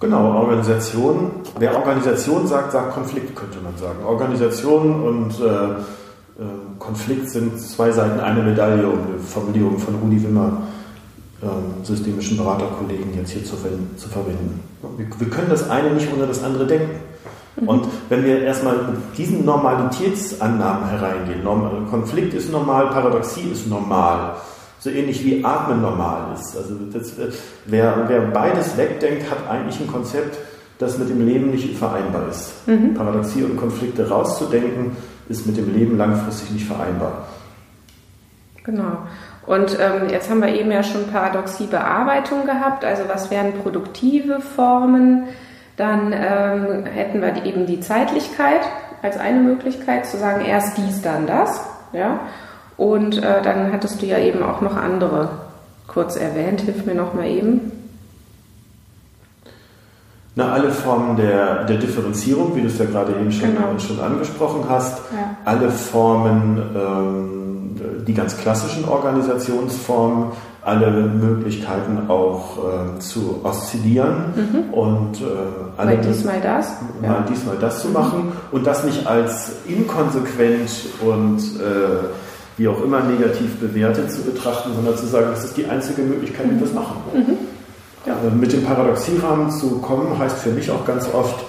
Genau, 0.00 0.32
Organisation. 0.34 1.30
Wer 1.58 1.76
Organisation 1.76 2.46
sagt, 2.46 2.72
sagt 2.72 2.94
Konflikt, 2.94 3.34
könnte 3.36 3.58
man 3.62 3.76
sagen. 3.76 4.04
Organisation 4.04 5.02
und 5.02 5.40
äh, 5.40 5.44
äh, 5.44 6.46
Konflikt 6.78 7.28
sind 7.30 7.60
zwei 7.60 7.90
Seiten 7.90 8.20
einer 8.20 8.42
Medaille, 8.42 8.86
um 8.86 8.98
eine 8.98 9.18
Formulierung 9.18 9.78
von 9.78 9.96
Rudi 9.96 10.22
Wimmer 10.22 10.62
ähm, 11.42 11.84
systemischen 11.84 12.36
Beraterkollegen 12.36 13.14
jetzt 13.16 13.30
hier 13.30 13.44
zu, 13.44 13.56
zu 13.96 14.08
verwenden. 14.08 14.60
Wir, 14.96 15.06
wir, 15.18 15.30
können 15.30 15.48
das 15.50 15.68
eine 15.68 15.90
nicht 15.90 16.08
ohne 16.12 16.26
das 16.26 16.42
andere 16.42 16.66
denken. 16.66 17.00
Mhm. 17.60 17.68
Und 17.68 17.86
wenn 18.08 18.24
wir 18.24 18.42
erstmal 18.42 18.76
mit 18.76 19.18
diesen 19.18 19.44
Normalitätsannahmen 19.44 20.88
hereingehen, 20.88 21.44
Konflikt 21.90 22.34
ist 22.34 22.52
normal, 22.52 22.86
Paradoxie 22.88 23.50
ist 23.52 23.68
normal, 23.68 24.36
so 24.78 24.90
ähnlich 24.90 25.24
wie 25.24 25.44
Atmen 25.44 25.82
normal 25.82 26.34
ist. 26.34 26.56
Also 26.56 26.74
das, 26.92 27.12
wer, 27.66 28.04
wer 28.06 28.20
beides 28.20 28.76
wegdenkt, 28.76 29.30
hat 29.30 29.48
eigentlich 29.48 29.80
ein 29.80 29.88
Konzept, 29.88 30.38
das 30.78 30.98
mit 30.98 31.08
dem 31.08 31.26
Leben 31.26 31.50
nicht 31.50 31.76
vereinbar 31.76 32.28
ist. 32.28 32.66
Mhm. 32.66 32.94
Paradoxie 32.94 33.42
und 33.42 33.56
Konflikte 33.56 34.08
rauszudenken, 34.08 34.96
ist 35.28 35.46
mit 35.46 35.56
dem 35.56 35.74
Leben 35.74 35.98
langfristig 35.98 36.52
nicht 36.52 36.66
vereinbar. 36.66 37.26
Genau. 38.64 38.98
Und 39.46 39.78
ähm, 39.80 40.10
jetzt 40.10 40.28
haben 40.28 40.40
wir 40.40 40.54
eben 40.54 40.70
ja 40.70 40.82
schon 40.82 41.06
Paradoxie-Bearbeitung 41.10 42.44
gehabt. 42.44 42.84
Also 42.84 43.04
was 43.08 43.30
wären 43.30 43.54
produktive 43.62 44.40
Formen? 44.40 45.24
Dann 45.76 46.12
ähm, 46.12 46.84
hätten 46.84 47.20
wir 47.20 47.44
eben 47.44 47.66
die 47.66 47.80
Zeitlichkeit 47.80 48.60
als 49.00 49.16
eine 49.18 49.40
Möglichkeit 49.40 50.06
zu 50.06 50.18
sagen, 50.18 50.44
erst 50.44 50.76
dies, 50.76 51.00
dann 51.02 51.26
das. 51.26 51.64
Ja? 51.92 52.20
Und 52.78 53.18
äh, 53.22 53.42
dann 53.42 53.72
hattest 53.72 54.00
du 54.00 54.06
ja 54.06 54.18
eben 54.18 54.42
auch 54.42 54.60
noch 54.62 54.76
andere 54.76 55.28
kurz 55.88 56.16
erwähnt. 56.16 56.62
Hilf 56.62 56.86
mir 56.86 56.94
noch 56.94 57.12
mal 57.12 57.26
eben. 57.26 57.72
Na, 60.36 60.52
alle 60.52 60.70
Formen 60.70 61.16
der, 61.16 61.64
der 61.64 61.78
Differenzierung, 61.78 62.54
wie 62.54 62.60
du 62.60 62.68
es 62.68 62.78
ja 62.78 62.84
gerade 62.84 63.10
eben 63.12 63.32
schon, 63.32 63.56
genau. 63.56 63.76
schon 63.78 63.98
angesprochen 64.00 64.64
hast, 64.68 64.98
ja. 65.12 65.36
alle 65.44 65.68
Formen 65.68 66.62
ähm, 66.76 68.04
die 68.06 68.14
ganz 68.14 68.36
klassischen 68.36 68.84
Organisationsformen, 68.88 70.26
alle 70.64 70.90
Möglichkeiten 70.90 72.08
auch 72.08 72.58
äh, 72.58 72.98
zu 73.00 73.40
oszillieren 73.42 74.32
Mhm. 74.36 74.72
und 74.74 75.20
äh, 75.20 75.24
alle 75.76 75.96
Mal 75.96 76.02
dies, 76.04 76.24
mal 76.24 76.40
das. 76.40 76.68
mal 77.02 77.08
Ja. 77.08 77.24
dies, 77.28 77.44
mal 77.44 77.56
das 77.60 77.82
zu 77.82 77.88
machen 77.88 78.32
und 78.52 78.64
das 78.66 78.84
nicht 78.84 79.06
als 79.08 79.52
inkonsequent 79.66 80.70
und 81.04 81.38
äh, 81.38 82.04
wie 82.58 82.68
auch 82.68 82.82
immer 82.82 83.00
negativ 83.00 83.56
bewertet 83.56 84.10
zu 84.10 84.22
betrachten, 84.22 84.70
sondern 84.74 84.96
zu 84.96 85.06
sagen, 85.06 85.28
das 85.30 85.44
ist 85.44 85.56
die 85.56 85.66
einzige 85.66 86.02
Möglichkeit, 86.02 86.46
wie 86.50 86.58
wir 86.58 86.66
es 86.66 86.74
machen. 86.74 86.96
Ja. 88.04 88.14
Äh, 88.14 88.34
Mit 88.34 88.52
dem 88.52 88.64
Paradoxierahmen 88.64 89.50
zu 89.50 89.78
kommen, 89.78 90.18
heißt 90.18 90.38
für 90.38 90.50
mich 90.50 90.70
auch 90.70 90.84
ganz 90.84 91.08
oft, 91.14 91.44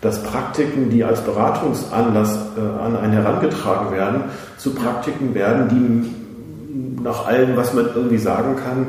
dass 0.00 0.22
Praktiken, 0.22 0.90
die 0.90 1.04
als 1.04 1.20
Beratungsanlass 1.20 2.38
äh, 2.56 2.60
an 2.60 2.96
einen 2.96 3.12
herangetragen 3.12 3.92
werden, 3.92 4.24
zu 4.58 4.74
Praktiken 4.74 5.34
werden, 5.34 5.68
die 5.68 7.02
nach 7.02 7.26
allem, 7.26 7.56
was 7.56 7.74
man 7.74 7.86
irgendwie 7.94 8.18
sagen 8.18 8.56
kann, 8.56 8.86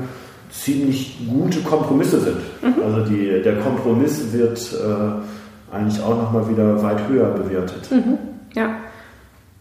ziemlich 0.50 1.20
gute 1.30 1.60
Kompromisse 1.62 2.22
sind. 2.22 2.38
Also 2.82 3.02
die, 3.02 3.42
der 3.44 3.60
Kompromiss 3.60 4.32
wird 4.32 4.58
äh, 4.74 5.76
eigentlich 5.76 6.02
auch 6.02 6.18
nochmal 6.18 6.50
wieder 6.50 6.82
weit 6.82 7.08
höher 7.10 7.32
bewertet. 7.32 7.90
Ja. 8.54 8.70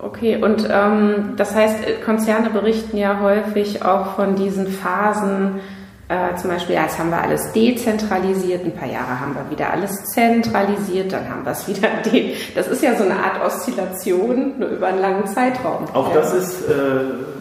Okay, 0.04 0.36
und 0.36 0.68
ähm, 0.70 1.32
das 1.38 1.54
heißt, 1.54 2.04
Konzerne 2.04 2.50
berichten 2.50 2.98
ja 2.98 3.20
häufig 3.20 3.82
auch 3.82 4.16
von 4.16 4.36
diesen 4.36 4.66
Phasen, 4.66 5.60
äh, 6.08 6.36
zum 6.36 6.50
Beispiel, 6.50 6.74
ja, 6.74 6.82
jetzt 6.82 6.98
haben 6.98 7.08
wir 7.08 7.22
alles 7.22 7.52
dezentralisiert, 7.52 8.66
ein 8.66 8.72
paar 8.72 8.86
Jahre 8.88 9.18
haben 9.18 9.34
wir 9.34 9.50
wieder 9.50 9.72
alles 9.72 10.04
zentralisiert, 10.12 11.10
dann 11.10 11.26
haben 11.30 11.42
wir 11.46 11.52
es 11.52 11.66
wieder 11.66 11.88
de. 12.04 12.34
Das 12.54 12.68
ist 12.68 12.82
ja 12.82 12.94
so 12.94 13.04
eine 13.04 13.14
Art 13.14 13.42
Oszillation, 13.46 14.58
nur 14.58 14.68
über 14.68 14.88
einen 14.88 15.00
langen 15.00 15.26
Zeitraum. 15.26 15.86
Auch 15.94 16.10
ja. 16.10 16.20
das 16.20 16.34
ist, 16.34 16.68
äh, 16.68 16.74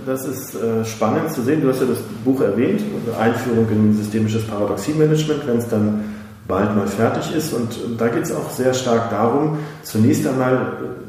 das 0.06 0.26
ist 0.26 0.56
äh, 0.56 0.86
spannend 0.86 1.34
zu 1.34 1.42
sehen. 1.42 1.62
Du 1.62 1.68
hast 1.68 1.82
ja 1.82 1.88
das 1.88 2.00
Buch 2.24 2.40
erwähnt, 2.40 2.82
Einführung 3.20 3.68
in 3.70 3.94
systemisches 3.94 4.48
Paradoxie-Management, 4.48 5.46
wenn 5.46 5.58
es 5.58 5.68
dann 5.68 6.16
bald 6.48 6.74
mal 6.78 6.88
fertig 6.88 7.36
ist. 7.36 7.52
Und 7.52 7.78
da 7.98 8.08
geht 8.08 8.24
es 8.24 8.34
auch 8.34 8.50
sehr 8.52 8.74
stark 8.74 9.10
darum, 9.10 9.58
zunächst 9.84 10.26
einmal 10.26 10.54
äh, 10.54 11.04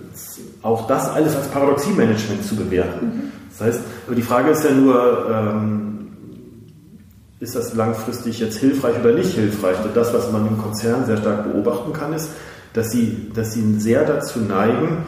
auch 0.65 0.87
das 0.87 1.11
alles 1.11 1.37
als 1.37 1.47
Paradoxie-Management 1.49 2.45
zu 2.45 2.57
bewerten. 2.57 3.33
Das 3.51 3.69
heißt, 3.69 3.81
aber 4.07 4.17
die 4.17 4.23
Frage 4.23 4.51
ist 4.51 4.65
ja 4.65 4.71
nur, 4.71 5.27
ähm, 5.31 6.09
ist 7.39 7.55
das 7.55 7.75
langfristig 7.75 8.41
jetzt 8.41 8.59
hilfreich 8.59 8.99
oder 8.99 9.13
nicht 9.13 9.35
hilfreich? 9.35 9.77
Und 9.85 9.95
das, 9.95 10.13
was 10.15 10.33
man 10.33 10.49
im 10.49 10.59
Konzern 10.59 11.05
sehr 11.05 11.19
stark 11.19 11.53
beobachten 11.53 11.93
kann, 11.93 12.15
ist, 12.15 12.31
dass 12.73 12.91
sie, 12.91 13.31
dass 13.35 13.53
sie 13.53 13.79
sehr 13.79 14.05
dazu 14.05 14.41
neigen, 14.41 15.05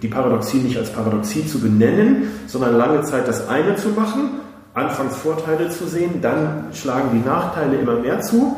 die 0.00 0.08
Paradoxie 0.08 0.58
nicht 0.58 0.78
als 0.78 0.90
Paradoxie 0.90 1.46
zu 1.46 1.60
benennen, 1.60 2.30
sondern 2.46 2.76
lange 2.76 3.02
Zeit 3.02 3.28
das 3.28 3.46
eine 3.46 3.76
zu 3.76 3.90
machen, 3.90 4.40
anfangs 4.72 5.16
Vorteile 5.16 5.68
zu 5.68 5.86
sehen, 5.86 6.20
dann 6.22 6.68
schlagen 6.72 7.10
die 7.12 7.28
Nachteile 7.28 7.76
immer 7.76 7.96
mehr 7.96 8.20
zu 8.22 8.56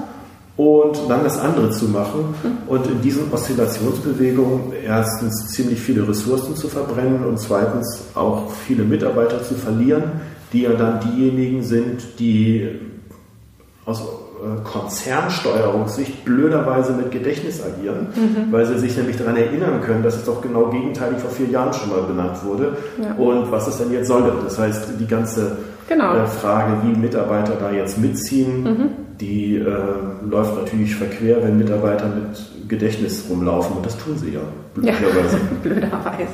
und 0.61 0.99
dann 1.09 1.25
das 1.25 1.38
andere 1.38 1.70
zu 1.70 1.87
machen 1.87 2.35
und 2.66 2.87
in 2.87 3.01
diesen 3.01 3.33
Oszillationsbewegungen 3.33 4.73
erstens 4.85 5.49
ziemlich 5.49 5.81
viele 5.81 6.07
Ressourcen 6.07 6.55
zu 6.55 6.68
verbrennen 6.68 7.25
und 7.25 7.38
zweitens 7.38 8.03
auch 8.14 8.51
viele 8.66 8.85
Mitarbeiter 8.85 9.42
zu 9.42 9.55
verlieren, 9.55 10.03
die 10.53 10.62
ja 10.62 10.73
dann 10.75 11.01
diejenigen 11.01 11.62
sind, 11.62 12.18
die 12.18 12.68
aus 13.87 14.01
äh, 14.03 14.62
Konzernsteuerungssicht 14.70 16.27
blöderweise 16.27 16.92
mit 16.92 17.11
Gedächtnis 17.11 17.62
agieren, 17.64 18.09
weil 18.51 18.66
sie 18.66 18.79
sich 18.79 18.94
nämlich 18.99 19.16
daran 19.16 19.37
erinnern 19.37 19.81
können, 19.81 20.03
dass 20.03 20.16
es 20.16 20.25
doch 20.27 20.42
genau 20.42 20.66
gegenteilig 20.66 21.20
vor 21.20 21.31
vier 21.31 21.46
Jahren 21.49 21.73
schon 21.73 21.88
mal 21.88 22.03
benannt 22.03 22.44
wurde. 22.44 22.77
Ja. 23.03 23.14
Und 23.14 23.51
was 23.51 23.66
es 23.66 23.79
denn 23.79 23.90
jetzt 23.92 24.09
soll. 24.09 24.31
Das 24.44 24.59
heißt, 24.59 24.88
die 24.99 25.07
ganze 25.07 25.57
Genau. 25.88 26.14
äh, 26.16 26.27
Frage, 26.27 26.75
wie 26.85 26.96
Mitarbeiter 26.99 27.55
da 27.59 27.70
jetzt 27.73 27.96
mitziehen, 27.99 29.09
die 29.20 29.56
äh, 29.56 29.64
läuft 30.28 30.56
natürlich 30.56 30.94
verquer, 30.96 31.42
wenn 31.42 31.59
Mitarbeiter 31.59 32.06
mit 32.09 32.68
Gedächtnis 32.68 33.24
rumlaufen. 33.28 33.76
Und 33.76 33.87
das 33.87 33.96
tun 33.98 34.16
sie 34.16 34.30
ja, 34.35 34.40
Ja, 34.83 34.94
blöderweise. 34.98 35.37
blöderweise. 35.62 36.33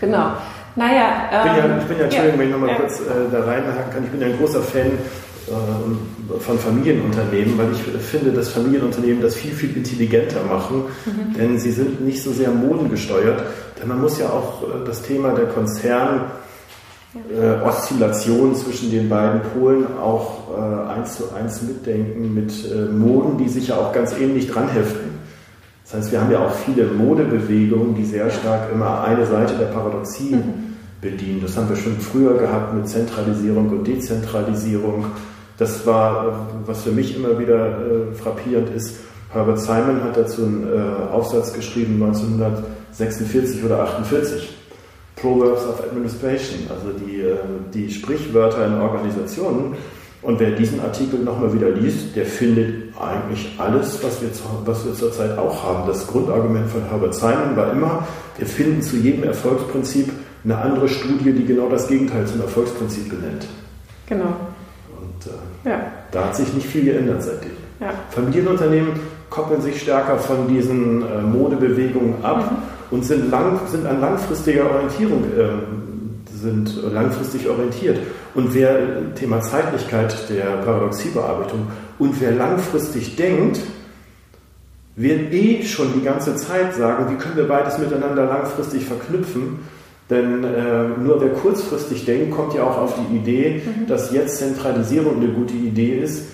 Genau. 0.00 0.32
Naja, 0.74 1.28
Ich 1.30 1.50
bin 1.50 1.56
ja, 1.58 1.64
ähm, 1.64 1.78
ich 1.80 1.84
bin 1.86 1.98
ja, 1.98 2.04
Entschuldigung, 2.04 2.38
wenn 2.40 2.46
ich 2.46 2.52
nochmal 2.52 2.68
ja. 2.70 2.74
kurz 2.76 3.00
äh, 3.00 3.04
da 3.30 3.40
reinhaken 3.44 3.92
kann, 3.92 4.04
ich 4.04 4.10
bin 4.10 4.20
ja 4.20 4.26
ein 4.28 4.38
großer 4.38 4.60
Fan 4.62 4.86
äh, 4.86 6.38
von 6.40 6.58
Familienunternehmen, 6.58 7.58
weil 7.58 7.72
ich 7.72 7.82
finde, 8.04 8.30
dass 8.32 8.48
Familienunternehmen 8.48 9.20
das 9.20 9.34
viel, 9.34 9.52
viel 9.52 9.76
intelligenter 9.76 10.42
machen, 10.48 10.84
Mhm. 11.04 11.34
denn 11.36 11.58
sie 11.58 11.72
sind 11.72 12.00
nicht 12.00 12.22
so 12.22 12.32
sehr 12.32 12.50
modengesteuert. 12.50 13.42
Denn 13.80 13.88
man 13.88 14.00
muss 14.00 14.18
ja 14.18 14.26
auch 14.30 14.62
äh, 14.62 14.84
das 14.86 15.02
Thema 15.02 15.30
der 15.34 15.46
Konzern 15.46 16.22
äh, 17.14 17.62
Oszillation 17.66 18.54
zwischen 18.54 18.90
den 18.90 19.08
beiden 19.08 19.40
Polen 19.54 19.86
auch 19.98 20.48
äh, 20.56 20.90
eins 20.92 21.16
zu 21.16 21.32
eins 21.34 21.62
mitdenken 21.62 22.34
mit 22.34 22.52
äh, 22.70 22.90
Moden, 22.90 23.38
die 23.38 23.48
sich 23.48 23.68
ja 23.68 23.76
auch 23.76 23.92
ganz 23.92 24.12
ähnlich 24.18 24.50
dran 24.50 24.68
heften. 24.68 25.12
Das 25.84 25.94
heißt, 25.94 26.12
wir 26.12 26.20
haben 26.20 26.30
ja 26.30 26.46
auch 26.46 26.54
viele 26.54 26.86
Modebewegungen, 26.86 27.94
die 27.94 28.04
sehr 28.04 28.30
stark 28.30 28.72
immer 28.72 29.04
eine 29.04 29.26
Seite 29.26 29.54
der 29.54 29.66
Paradoxie 29.66 30.38
bedienen. 31.02 31.42
Das 31.42 31.56
haben 31.56 31.68
wir 31.68 31.76
schon 31.76 31.98
früher 31.98 32.38
gehabt 32.38 32.72
mit 32.72 32.88
Zentralisierung 32.88 33.68
und 33.68 33.86
Dezentralisierung. 33.86 35.06
Das 35.58 35.86
war, 35.86 36.28
äh, 36.28 36.32
was 36.66 36.82
für 36.82 36.92
mich 36.92 37.14
immer 37.16 37.38
wieder 37.38 37.66
äh, 37.66 38.14
frappierend 38.14 38.70
ist. 38.74 38.96
Herbert 39.30 39.60
Simon 39.60 40.02
hat 40.02 40.16
dazu 40.16 40.44
einen 40.44 40.66
äh, 40.66 41.12
Aufsatz 41.12 41.52
geschrieben 41.52 42.02
1946 42.02 43.64
oder 43.64 43.82
48. 43.82 44.61
Proverbs 45.22 45.64
of 45.64 45.80
Administration, 45.84 46.60
also 46.68 46.88
die, 46.98 47.20
äh, 47.20 47.36
die 47.72 47.90
Sprichwörter 47.90 48.66
in 48.66 48.80
Organisationen. 48.80 49.74
Und 50.20 50.38
wer 50.38 50.50
diesen 50.52 50.80
Artikel 50.80 51.18
nochmal 51.20 51.52
wieder 51.52 51.70
liest, 51.70 52.14
der 52.14 52.26
findet 52.26 52.94
eigentlich 53.00 53.56
alles, 53.58 53.98
was 54.04 54.20
wir, 54.22 54.28
was 54.64 54.84
wir 54.84 54.94
zurzeit 54.94 55.36
auch 55.38 55.62
haben. 55.64 55.86
Das 55.88 56.06
Grundargument 56.06 56.68
von 56.70 56.82
Herbert 56.88 57.14
Simon 57.14 57.56
war 57.56 57.72
immer, 57.72 58.06
wir 58.38 58.46
finden 58.46 58.82
zu 58.82 58.96
jedem 58.96 59.24
Erfolgsprinzip 59.24 60.10
eine 60.44 60.58
andere 60.58 60.88
Studie, 60.88 61.32
die 61.32 61.44
genau 61.44 61.68
das 61.68 61.88
Gegenteil 61.88 62.26
zum 62.26 62.40
Erfolgsprinzip 62.40 63.08
benennt. 63.08 63.46
genau. 64.06 64.26
Und 65.00 65.26
äh, 65.26 65.70
Ja, 65.70 65.80
da 66.12 66.24
hat 66.26 66.36
sich 66.36 66.52
nicht 66.52 66.66
viel 66.66 66.84
geändert 66.84 67.22
seitdem. 67.22 67.50
ja. 67.80 67.90
Familienunternehmen 68.10 68.92
koppeln 69.30 69.60
sich 69.62 69.80
stärker 69.80 70.18
von 70.18 70.46
diesen 70.46 71.02
äh, 71.02 71.20
Modebewegungen 71.22 72.14
ab 72.22 72.50
und 72.92 73.04
sind, 73.04 73.30
lang, 73.30 73.58
sind 73.66 73.86
an 73.86 74.00
langfristiger 74.00 74.70
Orientierung 74.70 75.24
ähm, 75.36 75.82
sind 76.42 76.92
langfristig 76.92 77.48
orientiert. 77.48 77.98
Und 78.34 78.54
wer 78.54 79.14
Thema 79.14 79.40
Zeitlichkeit 79.40 80.28
der 80.28 80.44
Paradoxiebearbeitung 80.64 81.68
und 81.98 82.20
wer 82.20 82.32
langfristig 82.32 83.16
denkt, 83.16 83.60
wird 84.94 85.32
eh 85.32 85.64
schon 85.64 85.94
die 85.94 86.04
ganze 86.04 86.36
Zeit 86.36 86.74
sagen, 86.74 87.10
wie 87.10 87.16
können 87.16 87.36
wir 87.36 87.48
beides 87.48 87.78
miteinander 87.78 88.26
langfristig 88.26 88.84
verknüpfen. 88.84 89.60
Denn 90.10 90.44
äh, 90.44 90.88
nur 91.02 91.20
wer 91.22 91.30
kurzfristig 91.30 92.04
denkt, 92.04 92.32
kommt 92.32 92.54
ja 92.54 92.64
auch 92.64 92.76
auf 92.76 92.94
die 92.96 93.16
Idee, 93.16 93.62
dass 93.86 94.12
jetzt 94.12 94.38
Zentralisierung 94.38 95.16
eine 95.16 95.28
gute 95.28 95.54
Idee 95.54 95.98
ist, 95.98 96.24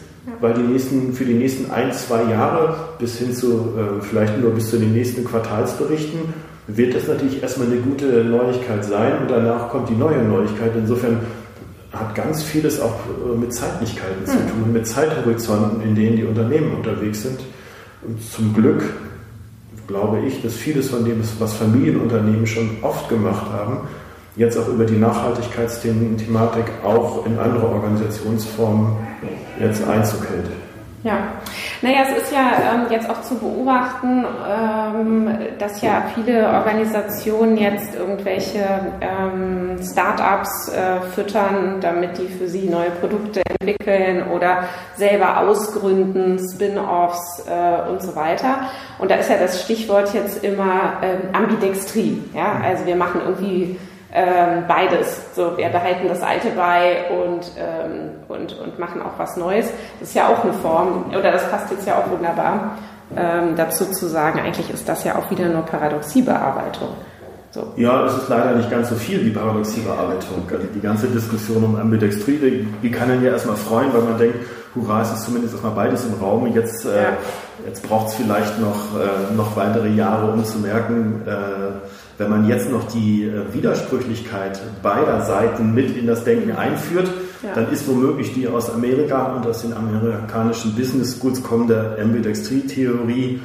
weil 0.40 0.54
die 0.54 0.62
nächsten, 0.62 1.12
für 1.12 1.24
die 1.24 1.34
nächsten 1.34 1.70
ein, 1.70 1.92
zwei 1.92 2.30
Jahre 2.30 2.76
bis 2.98 3.18
hin 3.18 3.34
zu 3.34 3.74
äh, 3.76 4.02
vielleicht 4.02 4.38
nur 4.38 4.52
bis 4.52 4.70
zu 4.70 4.78
den 4.78 4.92
nächsten 4.92 5.24
Quartalsberichten 5.24 6.20
wird 6.66 6.94
das 6.94 7.08
natürlich 7.08 7.42
erstmal 7.42 7.68
eine 7.68 7.78
gute 7.78 8.24
Neuigkeit 8.24 8.84
sein 8.84 9.18
und 9.22 9.30
danach 9.30 9.70
kommt 9.70 9.88
die 9.88 9.94
neue 9.94 10.22
Neuigkeit. 10.22 10.72
Insofern 10.76 11.20
hat 11.92 12.14
ganz 12.14 12.42
vieles 12.42 12.80
auch 12.80 12.94
äh, 12.94 13.36
mit 13.36 13.52
Zeitlichkeiten 13.52 14.26
zu 14.26 14.36
tun, 14.36 14.72
mit 14.72 14.86
Zeithorizonten, 14.86 15.80
in 15.82 15.94
denen 15.94 16.16
die 16.16 16.24
Unternehmen 16.24 16.74
unterwegs 16.74 17.22
sind. 17.22 17.40
Und 18.02 18.22
zum 18.22 18.54
Glück 18.54 18.84
glaube 19.86 20.20
ich, 20.26 20.42
dass 20.42 20.54
vieles 20.54 20.90
von 20.90 21.04
dem, 21.04 21.22
was 21.38 21.54
Familienunternehmen 21.54 22.46
schon 22.46 22.76
oft 22.82 23.08
gemacht 23.08 23.46
haben, 23.50 23.88
jetzt 24.38 24.56
auch 24.56 24.68
über 24.68 24.84
die 24.84 24.96
Nachhaltigkeitsthematik 24.96 26.64
auch 26.84 27.26
in 27.26 27.38
andere 27.38 27.68
Organisationsformen 27.68 28.96
jetzt 29.60 29.86
Einzug 29.86 30.26
hält. 30.30 30.46
Ja, 31.04 31.28
naja, 31.80 31.98
es 32.10 32.22
ist 32.22 32.32
ja 32.32 32.74
ähm, 32.74 32.86
jetzt 32.90 33.08
auch 33.08 33.22
zu 33.22 33.36
beobachten, 33.36 34.24
ähm, 34.48 35.30
dass 35.58 35.80
ja 35.80 36.02
viele 36.14 36.48
Organisationen 36.48 37.56
jetzt 37.56 37.94
irgendwelche 37.94 38.64
ähm, 39.00 39.78
Start-ups 39.80 40.70
äh, 40.70 41.00
füttern, 41.14 41.76
damit 41.80 42.18
die 42.18 42.26
für 42.26 42.48
sie 42.48 42.68
neue 42.68 42.90
Produkte 42.90 43.42
entwickeln 43.60 44.24
oder 44.32 44.64
selber 44.96 45.38
ausgründen, 45.38 46.40
Spin-offs 46.52 47.44
äh, 47.46 47.88
und 47.88 48.02
so 48.02 48.16
weiter. 48.16 48.62
Und 48.98 49.12
da 49.12 49.14
ist 49.14 49.30
ja 49.30 49.38
das 49.38 49.62
Stichwort 49.62 50.12
jetzt 50.14 50.42
immer 50.42 50.94
ähm, 51.02 51.28
Ambidextrie. 51.32 52.24
Ja? 52.34 52.60
Also 52.64 52.86
wir 52.86 52.96
machen 52.96 53.20
irgendwie 53.24 53.78
ähm, 54.12 54.64
beides. 54.66 55.34
So, 55.34 55.56
wir 55.56 55.68
behalten 55.68 56.08
das 56.08 56.22
Alte 56.22 56.48
bei 56.56 57.10
und, 57.10 57.50
ähm, 57.58 58.10
und, 58.28 58.58
und 58.58 58.78
machen 58.78 59.02
auch 59.02 59.18
was 59.18 59.36
Neues. 59.36 59.68
Das 60.00 60.08
ist 60.08 60.14
ja 60.14 60.28
auch 60.28 60.44
eine 60.44 60.52
Form, 60.54 61.06
oder 61.10 61.32
das 61.32 61.50
passt 61.50 61.70
jetzt 61.70 61.86
ja 61.86 61.98
auch 61.98 62.10
wunderbar 62.10 62.78
ähm, 63.16 63.56
dazu 63.56 63.86
zu 63.86 64.06
sagen, 64.06 64.40
eigentlich 64.40 64.70
ist 64.70 64.88
das 64.88 65.04
ja 65.04 65.16
auch 65.16 65.30
wieder 65.30 65.48
nur 65.48 65.62
Paradoxiebearbeitung. 65.62 66.88
So. 67.50 67.72
Ja, 67.76 68.04
es 68.04 68.14
ist 68.14 68.28
leider 68.28 68.54
nicht 68.54 68.70
ganz 68.70 68.90
so 68.90 68.94
viel 68.94 69.24
wie 69.24 69.30
Paradoxiebearbeitung. 69.30 70.42
Also 70.50 70.66
die 70.74 70.80
ganze 70.80 71.06
Diskussion 71.08 71.64
um 71.64 71.76
Ambidextrie, 71.76 72.36
die, 72.38 72.68
die 72.82 72.90
kann 72.90 73.10
einen 73.10 73.24
ja 73.24 73.32
erstmal 73.32 73.56
freuen, 73.56 73.92
weil 73.94 74.02
man 74.02 74.18
denkt, 74.18 74.36
hurra, 74.74 75.00
es 75.00 75.12
ist 75.12 75.24
zumindest 75.24 75.54
erstmal 75.54 75.72
beides 75.72 76.04
im 76.04 76.14
Raum. 76.22 76.46
Jetzt, 76.54 76.84
äh, 76.84 77.04
ja. 77.04 77.08
jetzt 77.66 77.82
braucht 77.88 78.08
es 78.08 78.14
vielleicht 78.14 78.60
noch, 78.60 79.00
äh, 79.00 79.34
noch 79.34 79.56
weitere 79.56 79.88
Jahre, 79.88 80.30
um 80.30 80.44
zu 80.44 80.58
merken, 80.58 81.22
äh, 81.26 81.30
wenn 82.18 82.30
man 82.30 82.48
jetzt 82.48 82.70
noch 82.70 82.88
die 82.88 83.24
äh, 83.24 83.54
Widersprüchlichkeit 83.54 84.60
beider 84.82 85.22
Seiten 85.22 85.72
mit 85.72 85.96
in 85.96 86.06
das 86.06 86.24
Denken 86.24 86.52
einführt, 86.52 87.08
ja. 87.42 87.50
dann 87.54 87.72
ist 87.72 87.88
womöglich 87.88 88.34
die 88.34 88.48
aus 88.48 88.70
Amerika 88.70 89.36
und 89.36 89.46
aus 89.46 89.62
den 89.62 89.72
amerikanischen 89.72 90.74
Business 90.74 91.18
Schools 91.18 91.42
kommende 91.42 91.96
Ambidextrie-Theorie 92.00 93.40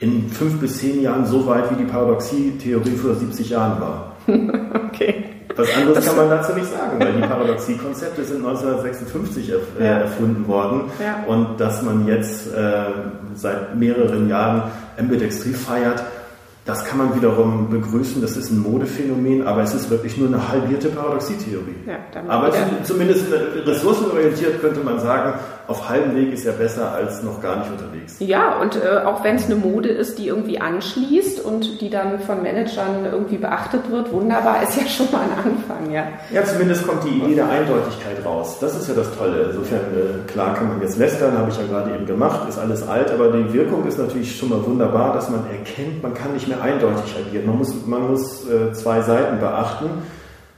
in 0.00 0.28
fünf 0.30 0.60
bis 0.60 0.78
zehn 0.78 1.02
Jahren 1.02 1.26
so 1.26 1.46
weit, 1.46 1.70
wie 1.70 1.76
die 1.76 1.90
Paradoxie-Theorie 1.90 2.96
vor 2.96 3.14
70 3.14 3.50
Jahren 3.50 3.80
war. 3.80 4.16
okay. 4.88 5.24
Was 5.56 5.76
anderes 5.76 5.96
das 5.96 6.06
kann 6.06 6.16
man 6.16 6.30
dazu 6.30 6.52
nicht 6.52 6.70
sagen, 6.70 7.00
weil 7.00 7.12
die 7.14 7.20
Paradoxie-Konzepte 7.20 8.22
sind 8.24 8.46
1956 8.46 9.50
erf 9.50 9.62
äh, 9.80 9.84
ja. 9.84 9.98
erfunden 9.98 10.46
worden 10.46 10.82
ja. 11.02 11.24
und 11.26 11.58
dass 11.58 11.82
man 11.82 12.06
jetzt 12.06 12.54
äh, 12.54 12.84
seit 13.34 13.74
mehreren 13.76 14.28
Jahren 14.28 14.70
Ambidextrie 14.96 15.54
feiert, 15.54 16.04
das 16.68 16.84
kann 16.84 16.98
man 16.98 17.16
wiederum 17.16 17.70
begrüßen, 17.70 18.20
das 18.20 18.36
ist 18.36 18.50
ein 18.50 18.58
Modephänomen, 18.58 19.46
aber 19.46 19.62
es 19.62 19.72
ist 19.72 19.88
wirklich 19.88 20.18
nur 20.18 20.28
eine 20.28 20.48
halbierte 20.48 20.90
Paradoxietheorie. 20.90 21.76
Ja, 21.86 21.96
aber 22.28 22.52
zumindest 22.84 23.24
ressourcenorientiert 23.64 24.60
könnte 24.60 24.80
man 24.80 25.00
sagen, 25.00 25.40
auf 25.68 25.86
halbem 25.88 26.16
Weg 26.16 26.32
ist 26.32 26.44
ja 26.44 26.52
besser 26.52 26.92
als 26.92 27.22
noch 27.22 27.42
gar 27.42 27.58
nicht 27.58 27.70
unterwegs. 27.70 28.16
Ja, 28.20 28.58
und 28.58 28.76
äh, 28.76 29.04
auch 29.04 29.22
wenn 29.22 29.36
es 29.36 29.44
eine 29.46 29.56
Mode 29.56 29.90
ist, 29.90 30.18
die 30.18 30.26
irgendwie 30.26 30.58
anschließt 30.60 31.44
und 31.44 31.82
die 31.82 31.90
dann 31.90 32.20
von 32.20 32.42
Managern 32.42 33.04
irgendwie 33.04 33.36
beachtet 33.36 33.90
wird, 33.90 34.10
wunderbar, 34.10 34.62
ist 34.62 34.80
ja 34.80 34.86
schon 34.88 35.12
mal 35.12 35.20
ein 35.20 35.52
Anfang, 35.52 35.92
ja. 35.92 36.04
Ja, 36.32 36.42
zumindest 36.42 36.86
kommt 36.86 37.04
die 37.04 37.18
Idee 37.18 37.34
der 37.34 37.50
Eindeutigkeit 37.50 38.24
raus. 38.24 38.56
Das 38.60 38.74
ist 38.76 38.88
ja 38.88 38.94
das 38.94 39.14
Tolle. 39.14 39.50
Insofern, 39.50 39.80
äh, 39.80 40.26
klar 40.26 40.54
kann 40.54 40.68
man 40.68 40.80
jetzt 40.80 40.96
lästern, 40.96 41.36
habe 41.36 41.50
ich 41.50 41.58
ja 41.58 41.66
gerade 41.66 41.94
eben 41.94 42.06
gemacht, 42.06 42.48
ist 42.48 42.58
alles 42.58 42.88
alt, 42.88 43.10
aber 43.10 43.30
die 43.30 43.52
Wirkung 43.52 43.86
ist 43.86 43.98
natürlich 43.98 44.38
schon 44.38 44.48
mal 44.48 44.64
wunderbar, 44.64 45.12
dass 45.12 45.28
man 45.28 45.44
erkennt, 45.50 46.02
man 46.02 46.14
kann 46.14 46.32
nicht 46.32 46.48
mehr 46.48 46.62
eindeutig 46.62 47.14
agieren. 47.14 47.46
Man 47.46 47.58
muss, 47.58 47.74
man 47.84 48.10
muss 48.10 48.48
äh, 48.48 48.72
zwei 48.72 49.02
Seiten 49.02 49.38
beachten. 49.38 49.90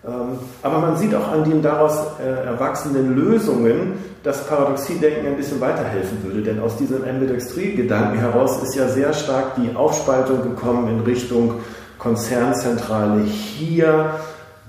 Ähm, 0.06 0.38
aber 0.62 0.78
man 0.78 0.96
sieht 0.96 1.14
auch 1.14 1.30
an 1.30 1.44
den 1.44 1.60
daraus 1.60 1.94
äh, 2.22 2.46
erwachsenen 2.46 3.14
Lösungen, 3.14 3.98
dass 4.22 4.46
Paradoxiedenken 4.46 5.26
ein 5.26 5.36
bisschen 5.36 5.60
weiterhelfen 5.60 6.22
würde. 6.24 6.42
Denn 6.42 6.60
aus 6.60 6.76
diesem 6.76 7.04
Ambidextrie-Gedanken 7.04 8.18
heraus 8.18 8.62
ist 8.62 8.74
ja 8.74 8.88
sehr 8.88 9.12
stark 9.12 9.56
die 9.56 9.74
Aufspaltung 9.76 10.42
gekommen 10.42 10.88
in 10.88 11.00
Richtung 11.00 11.54
Konzernzentrale 11.98 13.22
hier, 13.22 14.14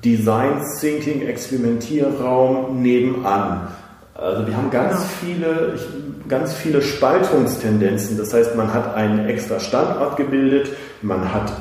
Design 0.03 0.61
Thinking, 0.79 1.21
Experimentierraum 1.27 2.81
nebenan. 2.81 3.69
Also 4.13 4.45
wir 4.45 4.55
haben 4.55 4.69
ganz 4.69 4.93
genau. 4.93 5.05
viele, 5.21 5.79
ganz 6.27 6.53
viele 6.53 6.81
Spaltungstendenzen. 6.81 8.17
Das 8.17 8.33
heißt, 8.33 8.55
man 8.55 8.73
hat 8.73 8.95
einen 8.95 9.27
extra 9.27 9.59
Standort 9.59 10.17
gebildet, 10.17 10.71
man 11.01 11.33
hat, 11.33 11.53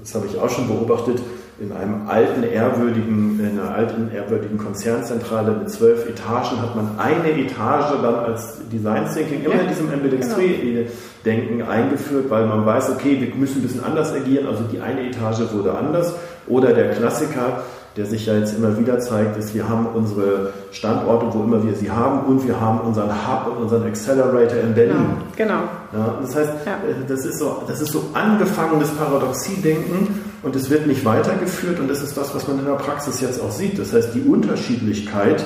das 0.00 0.14
habe 0.14 0.26
ich 0.26 0.38
auch 0.38 0.48
schon 0.48 0.68
beobachtet, 0.68 1.20
in 1.60 1.70
einem 1.70 2.08
alten, 2.08 2.42
ehrwürdigen, 2.42 3.38
in 3.38 3.58
einer 3.58 3.72
alten, 3.72 4.10
ehrwürdigen 4.12 4.58
Konzernzentrale 4.58 5.52
mit 5.52 5.70
zwölf 5.70 6.08
Etagen 6.08 6.60
hat 6.60 6.74
man 6.74 6.98
eine 6.98 7.30
Etage 7.30 7.92
dann 8.02 8.16
als 8.16 8.58
Design 8.72 9.06
Thinking 9.12 9.44
immer 9.44 9.60
in 9.60 9.68
diesem 9.68 9.92
Embedded-Denken 9.92 11.58
genau. 11.58 11.70
eingeführt, 11.70 12.28
weil 12.28 12.46
man 12.46 12.66
weiß, 12.66 12.90
okay, 12.90 13.20
wir 13.20 13.32
müssen 13.36 13.58
ein 13.58 13.62
bisschen 13.62 13.84
anders 13.84 14.12
agieren, 14.12 14.48
also 14.48 14.64
die 14.64 14.80
eine 14.80 15.08
Etage 15.08 15.52
wurde 15.52 15.74
anders. 15.74 16.14
Oder 16.48 16.72
der 16.72 16.90
Klassiker, 16.90 17.62
der 17.96 18.06
sich 18.06 18.26
ja 18.26 18.34
jetzt 18.34 18.58
immer 18.58 18.76
wieder 18.76 18.98
zeigt, 18.98 19.36
ist, 19.36 19.54
wir 19.54 19.68
haben 19.68 19.86
unsere 19.94 20.52
Standorte, 20.72 21.26
wo 21.32 21.44
immer 21.44 21.64
wir 21.64 21.74
sie 21.74 21.90
haben, 21.90 22.26
und 22.26 22.44
wir 22.44 22.60
haben 22.60 22.80
unseren 22.80 23.10
Hub 23.10 23.46
und 23.46 23.62
unseren 23.62 23.86
Accelerator 23.86 24.58
in 24.58 24.74
Berlin. 24.74 25.06
Genau. 25.36 25.60
genau. 25.92 26.04
Ja, 26.04 26.18
das 26.20 26.34
heißt, 26.34 26.50
ja. 26.66 26.72
Äh, 26.72 27.06
das, 27.06 27.24
ist 27.24 27.38
so, 27.38 27.62
das 27.68 27.80
ist 27.80 27.92
so 27.92 28.06
angefangenes 28.12 28.90
Paradoxie-Denken 28.90 30.33
und 30.44 30.54
es 30.54 30.70
wird 30.70 30.86
nicht 30.86 31.04
weitergeführt 31.04 31.80
und 31.80 31.88
das 31.88 32.02
ist 32.02 32.16
das, 32.16 32.34
was 32.34 32.46
man 32.46 32.58
in 32.58 32.66
der 32.66 32.74
Praxis 32.74 33.20
jetzt 33.20 33.40
auch 33.40 33.50
sieht. 33.50 33.78
Das 33.78 33.92
heißt, 33.92 34.14
die 34.14 34.22
Unterschiedlichkeit 34.22 35.44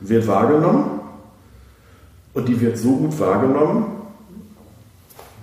wird 0.00 0.26
wahrgenommen 0.26 1.00
und 2.32 2.48
die 2.48 2.60
wird 2.60 2.78
so 2.78 2.96
gut 2.96 3.18
wahrgenommen, 3.18 3.92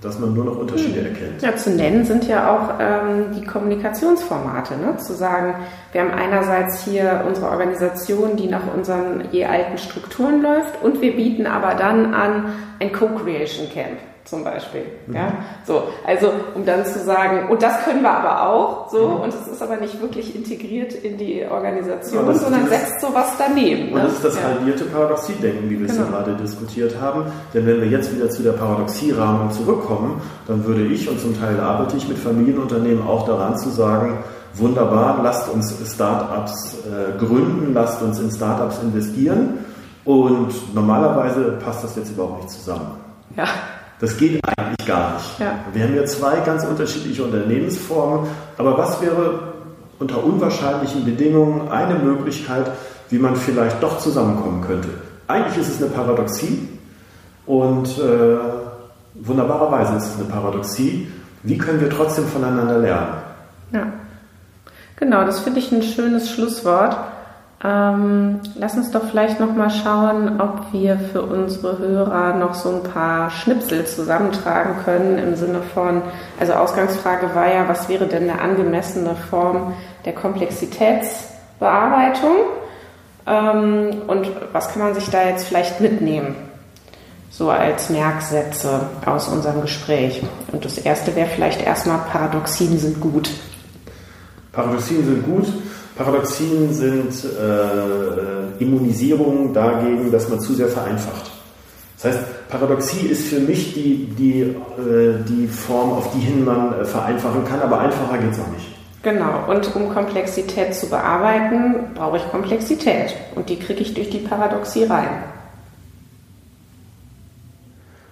dass 0.01 0.19
man 0.19 0.33
nur 0.33 0.45
noch 0.45 0.57
Unterschiede 0.57 0.99
hm. 0.99 1.07
erkennt. 1.07 1.41
Ja, 1.41 1.55
zu 1.55 1.71
nennen 1.71 2.05
sind 2.05 2.27
ja 2.27 2.53
auch 2.53 2.73
ähm, 2.79 3.33
die 3.35 3.45
Kommunikationsformate. 3.45 4.75
Ne? 4.77 4.97
Zu 4.97 5.13
sagen, 5.13 5.55
wir 5.91 6.01
haben 6.01 6.11
einerseits 6.11 6.83
hier 6.83 7.23
unsere 7.27 7.49
Organisation, 7.49 8.35
die 8.35 8.47
nach 8.47 8.73
unseren 8.73 9.25
je 9.31 9.45
alten 9.45 9.77
Strukturen 9.77 10.41
läuft 10.41 10.81
und 10.81 11.01
wir 11.01 11.15
bieten 11.15 11.47
aber 11.47 11.75
dann 11.75 12.13
an 12.13 12.53
ein 12.79 12.91
Co-Creation 12.91 13.69
Camp 13.73 13.97
zum 14.25 14.43
Beispiel. 14.43 14.83
Mhm. 15.07 15.15
Ja, 15.15 15.33
so, 15.65 15.83
also 16.05 16.31
um 16.55 16.65
dann 16.65 16.85
zu 16.85 16.99
sagen, 16.99 17.49
und 17.49 17.61
das 17.61 17.83
können 17.83 18.01
wir 18.01 18.11
aber 18.11 18.49
auch, 18.49 18.89
so, 18.89 19.07
mhm. 19.07 19.21
und 19.21 19.33
es 19.33 19.47
ist 19.47 19.61
aber 19.61 19.77
nicht 19.77 20.01
wirklich 20.01 20.35
integriert 20.35 20.93
in 20.93 21.17
die 21.17 21.45
Organisation, 21.49 22.33
sondern 22.35 22.67
setzt 22.67 23.01
sowas 23.01 23.33
daneben. 23.37 23.89
Und 23.89 23.95
ne? 23.95 24.03
das 24.03 24.13
ist 24.13 24.23
das 24.23 24.35
ja. 24.35 24.43
halbierte 24.43 24.85
Paradoxie-Denken, 24.85 25.69
wie 25.69 25.79
wir 25.79 25.87
genau. 25.87 25.91
es 25.91 25.97
ja 25.97 26.05
gerade 26.05 26.35
diskutiert 26.35 26.95
haben. 27.01 27.25
Denn 27.53 27.65
wenn 27.65 27.81
wir 27.81 27.87
jetzt 27.87 28.15
wieder 28.15 28.29
zu 28.29 28.43
der 28.43 28.53
Paradoxie-Rahmung 28.53 29.51
zurückkommen, 29.51 30.21
dann 30.47 30.65
würde 30.65 30.83
ich, 30.85 31.09
und 31.09 31.19
zum 31.19 31.39
Teil 31.39 31.59
arbeite 31.59 31.97
ich 31.97 32.07
mit 32.07 32.17
Familienunternehmen 32.17 33.05
auch 33.05 33.25
daran 33.25 33.57
zu 33.57 33.69
sagen, 33.69 34.19
wunderbar, 34.53 35.19
lasst 35.21 35.49
uns 35.49 35.75
Startups 35.93 36.77
äh, 36.85 37.17
gründen, 37.17 37.73
lasst 37.73 38.01
uns 38.01 38.19
in 38.19 38.31
Startups 38.31 38.79
investieren. 38.81 39.59
Und 40.05 40.75
normalerweise 40.75 41.59
passt 41.63 41.83
das 41.83 41.95
jetzt 41.95 42.11
überhaupt 42.11 42.43
nicht 42.43 42.51
zusammen. 42.51 42.91
Ja. 43.35 43.45
Das 44.03 44.17
geht 44.17 44.37
eigentlich 44.57 44.85
gar 44.85 45.13
nicht. 45.13 45.39
Ja. 45.39 45.59
Wir 45.71 45.85
haben 45.85 45.95
ja 45.95 46.03
zwei 46.03 46.41
ganz 46.41 46.65
unterschiedliche 46.65 47.23
Unternehmensformen, 47.23 48.27
aber 48.57 48.77
was 48.77 49.01
wäre 49.01 49.53
unter 49.97 50.21
unwahrscheinlichen 50.21 51.05
Bedingungen 51.05 51.69
eine 51.69 51.95
Möglichkeit, 51.95 52.69
wie 53.09 53.17
man 53.17 53.37
vielleicht 53.37 53.81
doch 53.81 53.99
zusammenkommen 53.99 54.61
könnte? 54.61 54.89
Eigentlich 55.27 55.57
ist 55.57 55.75
es 55.75 55.81
eine 55.81 55.89
Paradoxie 55.91 56.67
und 57.45 57.97
äh, 57.97 58.39
wunderbarerweise 59.13 59.95
ist 59.95 60.07
es 60.07 60.15
eine 60.19 60.25
Paradoxie. 60.25 61.07
Wie 61.43 61.57
können 61.57 61.79
wir 61.79 61.89
trotzdem 61.89 62.27
voneinander 62.27 62.79
lernen? 62.79 63.13
Ja, 63.71 63.87
genau, 64.97 65.23
das 65.23 65.39
finde 65.39 65.59
ich 65.61 65.71
ein 65.71 65.81
schönes 65.81 66.29
Schlusswort. 66.29 66.97
Ähm, 67.65 68.41
lass 68.55 68.75
uns 68.75 68.91
doch 68.91 69.05
vielleicht 69.09 69.39
noch 69.39 69.55
mal 69.55 69.69
schauen, 69.69 70.41
ob 70.41 70.73
wir 70.73 70.99
für 70.99 71.21
unsere 71.21 71.77
Hörer 71.77 72.33
noch 72.33 72.55
so 72.55 72.69
ein 72.69 72.83
paar 72.83 73.29
Schnipsel 73.29 73.85
zusammentragen 73.85 74.83
können 74.83 75.17
im 75.17 75.37
Sinne 75.37 75.61
von, 75.73 76.01
also 76.41 76.51
Ausgangsfrage 76.53 77.33
war 77.33 77.47
ja, 77.47 77.69
was 77.69 77.87
wäre 77.87 78.07
denn 78.07 78.29
eine 78.29 78.41
angemessene 78.41 79.15
Form 79.15 79.75
der 80.03 80.11
Komplexitätsbearbeitung 80.11 82.35
ähm, 83.25 84.01
und 84.07 84.27
was 84.51 84.73
kann 84.73 84.81
man 84.81 84.93
sich 84.93 85.09
da 85.09 85.23
jetzt 85.23 85.47
vielleicht 85.47 85.79
mitnehmen? 85.79 86.35
So 87.29 87.49
als 87.49 87.89
Merksätze 87.89 88.89
aus 89.05 89.29
unserem 89.29 89.61
Gespräch. 89.61 90.21
Und 90.51 90.65
das 90.65 90.77
erste 90.77 91.15
wäre 91.15 91.29
vielleicht 91.29 91.65
erstmal, 91.65 91.99
Paradoxien 92.11 92.77
sind 92.77 92.99
gut. 92.99 93.29
Paradoxien 94.51 95.03
sind 95.03 95.25
gut. 95.25 95.47
Paradoxien 95.95 96.73
sind 96.73 97.13
äh, 97.23 98.63
Immunisierung 98.63 99.53
dagegen, 99.53 100.11
dass 100.11 100.27
man 100.29 100.39
zu 100.39 100.53
sehr 100.53 100.67
vereinfacht. 100.67 101.31
Das 102.01 102.13
heißt, 102.13 102.49
Paradoxie 102.49 103.07
ist 103.07 103.27
für 103.27 103.39
mich 103.39 103.73
die, 103.73 104.07
die, 104.17 104.41
äh, 104.41 105.23
die 105.27 105.47
Form, 105.47 105.91
auf 105.91 106.11
die 106.13 106.19
hin 106.19 106.43
man 106.43 106.81
äh, 106.81 106.85
vereinfachen 106.85 107.45
kann, 107.45 107.61
aber 107.61 107.79
einfacher 107.79 108.17
geht 108.17 108.31
es 108.31 108.39
auch 108.39 108.51
nicht. 108.51 108.67
Genau, 109.03 109.43
und 109.47 109.75
um 109.75 109.93
Komplexität 109.93 110.73
zu 110.73 110.89
bearbeiten, 110.89 111.93
brauche 111.93 112.17
ich 112.17 112.31
Komplexität. 112.31 113.13
Und 113.35 113.49
die 113.49 113.59
kriege 113.59 113.81
ich 113.81 113.93
durch 113.93 114.09
die 114.09 114.19
Paradoxie 114.19 114.85
rein. 114.85 115.09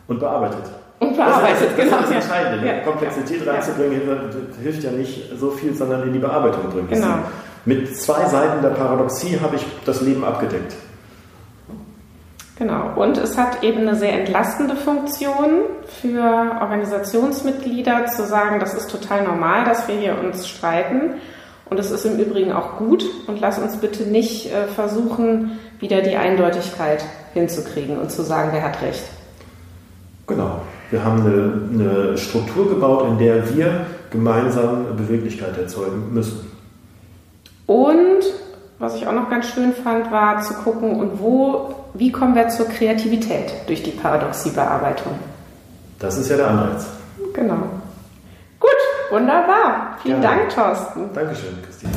Und 0.07 0.19
bearbeitet. 0.19 0.69
Und 0.99 1.15
bearbeitet, 1.15 1.69
das 1.69 1.75
genau. 1.77 1.97
Das 1.97 2.09
ist 2.09 2.15
das 2.15 2.23
Entscheidende. 2.23 2.67
Ja. 2.67 2.79
Komplexität 2.81 3.45
ja. 3.45 3.53
reinzubringen 3.53 4.01
hilft 4.61 4.83
ja 4.83 4.91
nicht 4.91 5.31
so 5.39 5.51
viel, 5.51 5.73
sondern 5.73 6.03
in 6.03 6.13
die 6.13 6.19
Bearbeitung 6.19 6.69
bringen. 6.69 6.89
Genau. 6.89 7.15
Mit 7.65 7.95
zwei 7.95 8.25
Seiten 8.25 8.61
der 8.61 8.69
Paradoxie 8.69 9.39
habe 9.39 9.55
ich 9.55 9.65
das 9.85 10.01
Leben 10.01 10.23
abgedeckt. 10.23 10.75
Genau. 12.57 12.93
Und 12.95 13.17
es 13.17 13.37
hat 13.37 13.63
eben 13.63 13.79
eine 13.79 13.95
sehr 13.95 14.13
entlastende 14.19 14.75
Funktion 14.75 15.61
für 16.01 16.21
Organisationsmitglieder 16.61 18.05
zu 18.05 18.25
sagen, 18.27 18.59
das 18.59 18.75
ist 18.75 18.91
total 18.91 19.23
normal, 19.23 19.65
dass 19.65 19.87
wir 19.87 19.95
hier 19.95 20.17
uns 20.19 20.47
streiten. 20.47 21.15
Und 21.69 21.79
es 21.79 21.89
ist 21.89 22.05
im 22.05 22.19
Übrigen 22.19 22.51
auch 22.51 22.77
gut. 22.77 23.03
Und 23.27 23.39
lass 23.39 23.57
uns 23.57 23.77
bitte 23.77 24.03
nicht 24.03 24.51
äh, 24.51 24.67
versuchen, 24.67 25.57
wieder 25.79 26.01
die 26.01 26.17
Eindeutigkeit 26.17 27.03
hinzukriegen 27.33 27.97
und 27.97 28.11
zu 28.11 28.21
sagen, 28.21 28.49
wer 28.51 28.61
hat 28.61 28.81
recht. 28.81 29.05
Genau. 30.27 30.61
Wir 30.91 31.03
haben 31.03 31.21
eine, 31.21 31.87
eine 31.87 32.17
Struktur 32.17 32.69
gebaut, 32.69 33.07
in 33.07 33.17
der 33.17 33.55
wir 33.55 33.85
gemeinsam 34.11 34.97
Beweglichkeit 34.97 35.57
erzeugen 35.57 36.13
müssen. 36.13 36.50
Und 37.71 38.25
was 38.79 38.95
ich 38.95 39.07
auch 39.07 39.13
noch 39.13 39.29
ganz 39.29 39.47
schön 39.47 39.73
fand, 39.73 40.11
war 40.11 40.41
zu 40.41 40.53
gucken, 40.55 40.99
und 40.99 41.21
wo, 41.21 41.73
wie 41.93 42.11
kommen 42.11 42.35
wir 42.35 42.49
zur 42.49 42.67
Kreativität 42.67 43.53
durch 43.67 43.81
die 43.81 43.91
Paradoxiebearbeitung? 43.91 45.13
Das 45.97 46.17
ist 46.17 46.29
ja 46.29 46.35
der 46.35 46.49
Anreiz. 46.49 46.85
Genau. 47.33 47.63
Gut, 48.59 48.71
wunderbar. 49.09 49.97
Vielen 50.03 50.19
Gerne. 50.19 50.39
Dank, 50.39 50.49
Thorsten. 50.53 51.09
Dankeschön, 51.13 51.61
Christine. 51.63 51.93